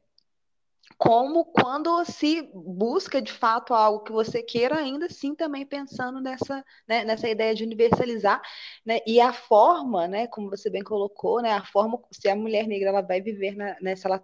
como 0.98 1.46
quando 1.46 2.04
se 2.06 2.50
busca 2.54 3.22
de 3.22 3.32
fato 3.32 3.74
algo 3.74 4.04
que 4.04 4.12
você 4.12 4.42
queira, 4.42 4.78
ainda 4.78 5.08
assim 5.08 5.36
também 5.36 5.66
pensando 5.66 6.22
nessa, 6.22 6.64
né, 6.88 7.04
nessa 7.04 7.28
ideia 7.30 7.54
de 7.54 7.64
universalizar, 7.64 8.42
né, 8.86 9.00
e 9.06 9.20
a 9.20 9.34
forma, 9.34 10.08
né, 10.08 10.28
como 10.28 10.50
você 10.50 10.70
bem 10.70 10.84
colocou, 10.84 11.42
né, 11.42 11.52
a 11.52 11.66
forma 11.66 12.02
se 12.12 12.30
a 12.30 12.36
mulher 12.36 12.68
negra 12.68 12.90
ela 12.90 13.02
vai 13.02 13.22
viver, 13.22 13.56
na, 13.56 13.78
né, 13.82 13.96
se 13.96 14.06
ela 14.08 14.24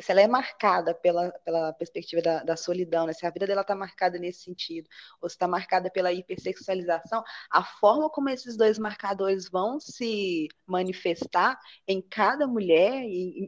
se 0.00 0.10
ela 0.10 0.20
é 0.20 0.26
marcada 0.26 0.94
pela, 0.94 1.30
pela 1.44 1.72
perspectiva 1.72 2.20
da, 2.20 2.42
da 2.42 2.56
solidão, 2.56 3.06
né? 3.06 3.12
se 3.12 3.24
a 3.24 3.30
vida 3.30 3.46
dela 3.46 3.60
está 3.60 3.74
marcada 3.74 4.18
nesse 4.18 4.42
sentido, 4.42 4.88
ou 5.20 5.28
se 5.28 5.36
está 5.36 5.46
marcada 5.46 5.90
pela 5.90 6.12
hipersexualização, 6.12 7.22
a 7.50 7.62
forma 7.62 8.10
como 8.10 8.28
esses 8.28 8.56
dois 8.56 8.78
marcadores 8.78 9.48
vão 9.48 9.78
se 9.78 10.48
manifestar 10.66 11.58
em 11.86 12.02
cada 12.02 12.46
mulher 12.46 13.04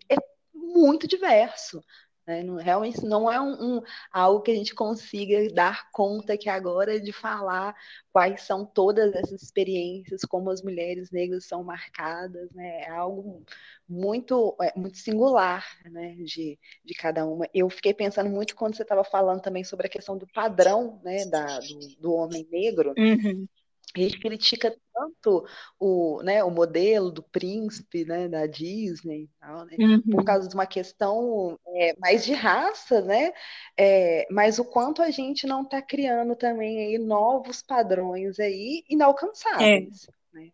é 0.08 0.16
muito 0.54 1.08
diverso. 1.08 1.80
Né? 2.28 2.42
Não, 2.42 2.56
realmente 2.56 3.02
não 3.06 3.32
é 3.32 3.40
um, 3.40 3.76
um, 3.78 3.82
algo 4.12 4.42
que 4.42 4.50
a 4.50 4.54
gente 4.54 4.74
consiga 4.74 5.50
dar 5.50 5.90
conta 5.90 6.36
que 6.36 6.50
agora 6.50 7.00
de 7.00 7.10
falar 7.10 7.74
quais 8.12 8.42
são 8.42 8.66
todas 8.66 9.14
essas 9.14 9.42
experiências, 9.42 10.20
como 10.26 10.50
as 10.50 10.60
mulheres 10.60 11.10
negras 11.10 11.46
são 11.46 11.64
marcadas, 11.64 12.52
né? 12.52 12.82
é 12.82 12.90
algo 12.90 13.42
muito, 13.88 14.54
é, 14.60 14.78
muito 14.78 14.98
singular 14.98 15.64
né? 15.86 16.16
de, 16.16 16.58
de 16.84 16.94
cada 16.94 17.24
uma. 17.24 17.48
Eu 17.54 17.70
fiquei 17.70 17.94
pensando 17.94 18.28
muito 18.28 18.54
quando 18.54 18.76
você 18.76 18.82
estava 18.82 19.04
falando 19.04 19.40
também 19.40 19.64
sobre 19.64 19.86
a 19.86 19.90
questão 19.90 20.18
do 20.18 20.26
padrão 20.26 21.00
né? 21.02 21.24
da, 21.24 21.60
do, 21.60 21.78
do 21.98 22.12
homem 22.12 22.46
negro. 22.52 22.92
Uhum 22.98 23.48
a 23.96 24.00
gente 24.00 24.20
critica 24.20 24.76
tanto 24.92 25.46
o, 25.78 26.22
né, 26.22 26.42
o 26.44 26.50
modelo 26.50 27.10
do 27.10 27.22
príncipe 27.22 28.04
né, 28.04 28.28
da 28.28 28.46
Disney, 28.46 29.28
tal, 29.40 29.64
né, 29.64 29.76
uhum. 29.78 30.02
por 30.02 30.24
causa 30.24 30.48
de 30.48 30.54
uma 30.54 30.66
questão 30.66 31.58
é, 31.68 31.94
mais 31.98 32.24
de 32.24 32.32
raça, 32.32 33.00
né, 33.00 33.32
é, 33.76 34.26
mas 34.30 34.58
o 34.58 34.64
quanto 34.64 35.02
a 35.02 35.10
gente 35.10 35.46
não 35.46 35.62
está 35.62 35.80
criando 35.80 36.36
também 36.36 36.86
aí 36.86 36.98
novos 36.98 37.62
padrões 37.62 38.38
aí 38.38 38.84
inalcançáveis. 38.88 40.08
É. 40.08 40.38
Né, 40.38 40.52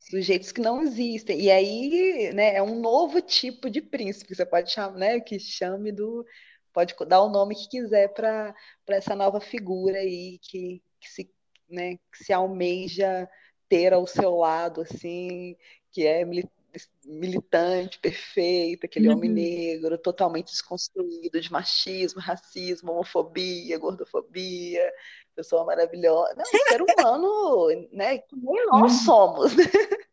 sujeitos 0.00 0.52
que 0.52 0.60
não 0.60 0.82
existem. 0.82 1.40
E 1.40 1.50
aí 1.50 2.32
né, 2.34 2.54
é 2.56 2.62
um 2.62 2.80
novo 2.80 3.20
tipo 3.20 3.70
de 3.70 3.80
príncipe, 3.80 4.34
você 4.34 4.44
pode 4.44 4.70
chamar, 4.70 4.96
né, 4.96 5.20
que 5.20 5.38
chame 5.38 5.92
do. 5.92 6.24
Pode 6.72 6.94
dar 7.06 7.20
o 7.20 7.28
nome 7.28 7.54
que 7.54 7.68
quiser 7.68 8.08
para 8.14 8.54
essa 8.88 9.14
nova 9.14 9.40
figura 9.40 9.98
aí 9.98 10.38
que, 10.40 10.82
que 10.98 11.10
se 11.10 11.30
né, 11.72 11.96
que 11.96 12.24
se 12.24 12.32
almeja 12.32 13.28
ter 13.68 13.92
ao 13.92 14.06
seu 14.06 14.36
lado, 14.36 14.82
assim, 14.82 15.56
que 15.90 16.06
é 16.06 16.24
militante, 17.04 17.98
perfeito, 17.98 18.86
aquele 18.86 19.08
uhum. 19.08 19.16
homem 19.16 19.30
negro, 19.30 19.98
totalmente 19.98 20.50
desconstruído 20.50 21.40
de 21.40 21.50
machismo, 21.50 22.20
racismo, 22.20 22.92
homofobia, 22.92 23.78
gordofobia, 23.78 24.92
pessoa 25.34 25.64
maravilhosa. 25.64 26.34
Não, 26.36 26.44
um 26.44 26.68
ser 26.68 26.82
humano, 26.82 27.88
né, 27.92 28.18
que 28.18 28.36
nem 28.36 28.66
nós 28.66 28.92
uhum. 28.92 29.04
somos, 29.04 29.56
né? 29.56 29.64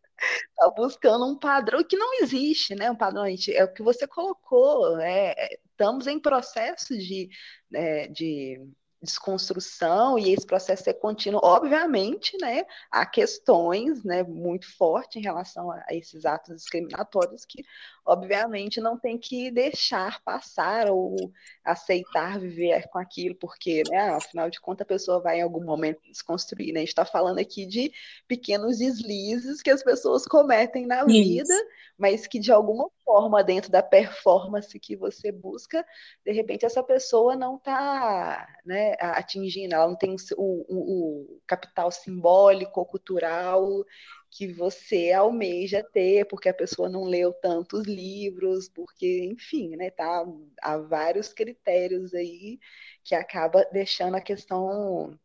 Tá 0.58 0.70
buscando 0.76 1.26
um 1.26 1.40
padrão 1.40 1.82
que 1.82 1.96
não 1.96 2.16
existe, 2.16 2.76
né? 2.76 2.92
Um 2.92 2.96
padrão, 2.96 3.24
é 3.26 3.64
o 3.64 3.74
que 3.74 3.82
você 3.82 4.06
colocou, 4.06 5.00
é, 5.00 5.34
é 5.38 5.58
estamos 5.72 6.08
em 6.08 6.20
processo 6.20 6.98
de, 6.98 7.30
é, 7.74 8.08
de 8.10 8.62
desconstrução 9.02 10.18
e 10.20 10.34
esse 10.34 10.46
processo 10.46 10.90
é 10.90 10.94
contínuo, 10.94 11.40
obviamente, 11.44 12.38
né, 12.42 12.64
há 12.92 13.06
questões, 13.06 14.04
né, 14.04 14.24
muito 14.24 14.68
fortes 14.78 15.16
em 15.18 15.24
relação 15.24 15.72
a, 15.72 15.84
esses 15.90 16.26
atos 16.26 16.56
discriminatórios 16.56 17.46
que, 17.46 17.64
obviamente, 18.10 18.82
não 18.82 18.98
tem 18.98 19.18
que 19.18 19.52
deixar 19.52 20.22
passar 20.24 20.90
ou 20.90 21.32
aceitar 21.64 22.40
viver 22.40 22.88
com 22.90 22.98
aquilo, 22.98 23.36
porque, 23.36 23.84
né, 23.90 24.10
afinal 24.10 24.50
de 24.50 24.60
contas, 24.60 24.84
a 24.84 24.88
pessoa 24.88 25.22
vai 25.22 25.40
em 25.40 25.44
algum 25.44 25.64
momento 25.64 26.02
desconstruir, 26.02 26.74
né, 26.74 26.80
a 26.80 26.82
gente 26.82 26.90
está 26.90 27.06
falando 27.06 27.38
aqui 27.38 27.66
de 27.66 27.92
pequenos 28.28 28.80
deslizes 28.80 29.62
que 29.62 29.70
as 29.70 29.84
pessoas 29.84 30.26
cometem 30.26 30.88
na 30.88 31.06
Isso. 31.06 31.08
vida, 31.08 31.54
mas 31.98 32.26
que, 32.26 32.40
de 32.40 32.52
alguma 32.52 32.90
forma, 33.06 33.44
dentro 33.44 33.72
da 33.72 33.84
performance 33.84 34.80
que 34.80 34.96
você 34.96 35.32
busca, 35.32 35.86
de 36.26 36.32
repente 36.32 36.66
essa 36.66 36.82
pessoa 36.82 37.36
não 37.36 37.58
está, 37.58 38.48
né, 38.66 38.96
atingindo, 39.00 39.76
ela 39.76 39.88
não 39.88 39.96
tem 39.96 40.16
o, 40.36 40.66
o, 40.68 41.36
o 41.36 41.42
capital 41.46 41.92
simbólico, 41.92 42.86
cultural 42.86 43.86
que 44.32 44.48
você 44.54 45.12
almeja 45.12 45.84
ter, 45.84 46.26
porque 46.26 46.50
a 46.50 46.54
pessoa 46.54 46.88
não 46.88 47.04
leu 47.04 47.34
tantos 47.34 47.86
livros, 47.86 48.70
porque, 48.70 49.26
enfim, 49.26 49.76
né, 49.76 49.90
tá, 49.90 50.26
há 50.62 50.78
vários 50.78 51.34
critérios 51.34 52.14
aí 52.14 52.60
que 53.04 53.16
acaba 53.16 53.66
deixando 53.72 54.16
a 54.16 54.22
questão 54.22 55.18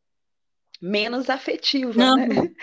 menos 0.80 1.28
afetiva, 1.28 1.92
não. 1.94 2.16
né? 2.16 2.54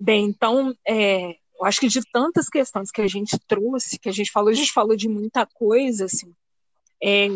Bem, 0.00 0.24
então, 0.24 0.74
é, 0.86 1.30
eu 1.30 1.64
acho 1.64 1.78
que 1.78 1.86
de 1.86 2.00
tantas 2.12 2.48
questões 2.48 2.90
que 2.90 3.00
a 3.00 3.06
gente 3.06 3.38
trouxe, 3.46 3.98
que 3.98 4.08
a 4.08 4.12
gente 4.12 4.32
falou, 4.32 4.50
a 4.50 4.54
gente 4.54 4.72
falou 4.72 4.96
de 4.96 5.08
muita 5.08 5.46
coisa, 5.46 6.06
assim, 6.06 6.34
é, 7.00 7.28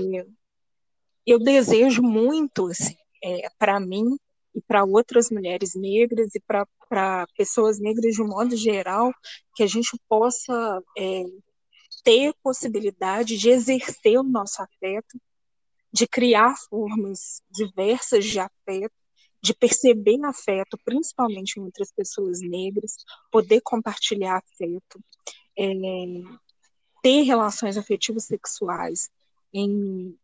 eu 1.24 1.38
desejo 1.38 2.02
muito, 2.02 2.66
assim, 2.66 2.96
é, 3.26 3.50
para 3.58 3.80
mim 3.80 4.16
e 4.54 4.60
para 4.60 4.84
outras 4.84 5.30
mulheres 5.30 5.74
negras 5.74 6.32
e 6.34 6.40
para 6.40 7.26
pessoas 7.36 7.80
negras 7.80 8.14
de 8.14 8.22
um 8.22 8.28
modo 8.28 8.56
geral, 8.56 9.12
que 9.54 9.64
a 9.64 9.66
gente 9.66 10.00
possa 10.08 10.80
é, 10.96 11.24
ter 12.04 12.32
possibilidade 12.40 13.36
de 13.36 13.50
exercer 13.50 14.16
o 14.18 14.22
nosso 14.22 14.62
afeto, 14.62 15.20
de 15.92 16.06
criar 16.06 16.54
formas 16.70 17.42
diversas 17.50 18.24
de 18.24 18.38
afeto, 18.38 18.94
de 19.42 19.52
perceber 19.52 20.24
afeto, 20.24 20.78
principalmente 20.84 21.58
em 21.58 21.64
outras 21.64 21.90
pessoas 21.92 22.40
negras, 22.40 22.96
poder 23.30 23.60
compartilhar 23.60 24.38
afeto, 24.38 25.00
é, 25.58 25.64
ter 27.02 27.22
relações 27.22 27.76
afetivas 27.76 28.24
sexuais 28.24 29.10
em 29.52 30.16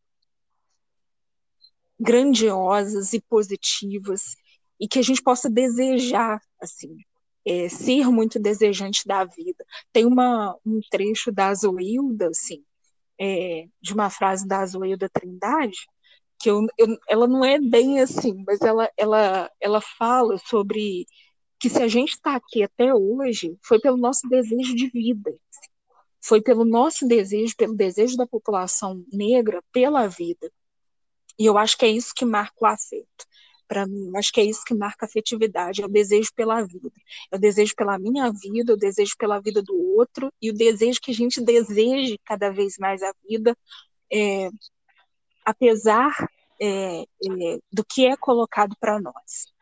grandiosas 2.02 3.12
e 3.12 3.20
positivas 3.20 4.36
e 4.80 4.88
que 4.88 4.98
a 4.98 5.02
gente 5.02 5.22
possa 5.22 5.48
desejar 5.48 6.40
assim 6.60 6.96
é, 7.46 7.68
ser 7.68 8.08
muito 8.08 8.38
desejante 8.38 9.06
da 9.06 9.24
vida 9.24 9.64
tem 9.92 10.06
uma, 10.06 10.56
um 10.64 10.80
trecho 10.90 11.32
da 11.32 11.52
Zoilda 11.54 12.28
assim 12.28 12.64
é, 13.20 13.66
de 13.80 13.94
uma 13.94 14.10
frase 14.10 14.46
da 14.46 14.64
Zoilda 14.66 15.08
Trindade 15.08 15.86
que 16.42 16.50
eu, 16.50 16.66
eu, 16.76 16.98
ela 17.08 17.28
não 17.28 17.44
é 17.44 17.60
bem 17.60 18.00
assim, 18.00 18.42
mas 18.44 18.60
ela, 18.60 18.90
ela, 18.96 19.48
ela 19.60 19.80
fala 19.80 20.36
sobre 20.38 21.06
que 21.58 21.70
se 21.70 21.80
a 21.80 21.86
gente 21.86 22.14
está 22.14 22.34
aqui 22.34 22.64
até 22.64 22.92
hoje, 22.92 23.56
foi 23.62 23.78
pelo 23.78 23.96
nosso 23.96 24.28
desejo 24.28 24.74
de 24.74 24.88
vida, 24.88 25.32
foi 26.20 26.42
pelo 26.42 26.64
nosso 26.64 27.06
desejo, 27.06 27.54
pelo 27.56 27.76
desejo 27.76 28.16
da 28.16 28.26
população 28.26 29.04
negra 29.12 29.62
pela 29.72 30.08
vida. 30.08 30.50
E 31.42 31.46
eu 31.46 31.58
acho 31.58 31.76
que 31.76 31.84
é 31.84 31.88
isso 31.88 32.14
que 32.14 32.24
marca 32.24 32.54
o 32.60 32.66
afeto. 32.66 33.26
Para 33.66 33.84
mim, 33.84 34.10
eu 34.10 34.16
acho 34.16 34.32
que 34.32 34.40
é 34.40 34.44
isso 34.44 34.62
que 34.64 34.72
marca 34.72 35.04
a 35.04 35.08
afetividade, 35.08 35.82
é 35.82 35.84
o 35.84 35.88
desejo 35.88 36.32
pela 36.36 36.62
vida. 36.62 36.92
É 37.32 37.36
o 37.36 37.38
desejo 37.40 37.74
pela 37.74 37.98
minha 37.98 38.30
vida, 38.30 38.74
o 38.74 38.76
desejo 38.76 39.16
pela 39.18 39.40
vida 39.40 39.60
do 39.60 39.74
outro 39.96 40.32
e 40.40 40.50
o 40.50 40.54
desejo 40.54 41.00
que 41.00 41.10
a 41.10 41.14
gente 41.14 41.40
deseje 41.40 42.16
cada 42.24 42.48
vez 42.48 42.78
mais 42.78 43.02
a 43.02 43.12
vida, 43.28 43.58
é, 44.12 44.50
apesar 45.44 46.12
é, 46.60 47.02
é, 47.02 47.06
do 47.72 47.84
que 47.84 48.06
é 48.06 48.16
colocado 48.16 48.76
para 48.78 49.00
nós. 49.00 49.52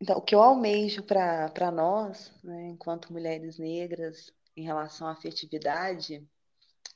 Então, 0.00 0.18
o 0.18 0.20
que 0.20 0.34
eu 0.34 0.42
almejo 0.42 1.04
para 1.04 1.70
nós, 1.70 2.32
né, 2.42 2.70
enquanto 2.70 3.12
mulheres 3.12 3.56
negras, 3.56 4.32
em 4.56 4.64
relação 4.64 5.06
à 5.06 5.12
afetividade, 5.12 6.26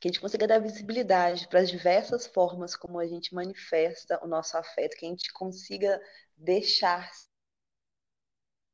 que 0.01 0.09
a 0.09 0.11
gente 0.11 0.21
consiga 0.21 0.47
dar 0.47 0.59
visibilidade 0.59 1.49
para 1.49 1.61
as 1.61 1.71
diversas 1.71 2.27
formas 2.27 2.77
como 2.77 2.99
a 2.99 3.07
gente 3.07 3.35
manifesta 3.35 4.23
o 4.25 4.29
nosso 4.29 4.57
afeto, 4.57 4.97
que 4.97 5.07
a 5.07 5.09
gente 5.09 5.33
consiga 5.33 6.01
deixar 6.37 7.11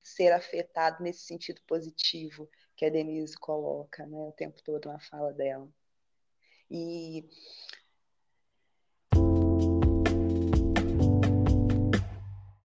ser 0.02 0.32
afetado 0.32 1.02
nesse 1.02 1.24
sentido 1.24 1.60
positivo 1.66 2.50
que 2.76 2.84
a 2.84 2.90
Denise 2.90 3.36
coloca 3.36 4.04
né, 4.04 4.16
o 4.16 4.32
tempo 4.32 4.60
todo 4.62 4.88
na 4.88 4.98
fala 4.98 5.32
dela. 5.32 5.68
E 6.68 7.28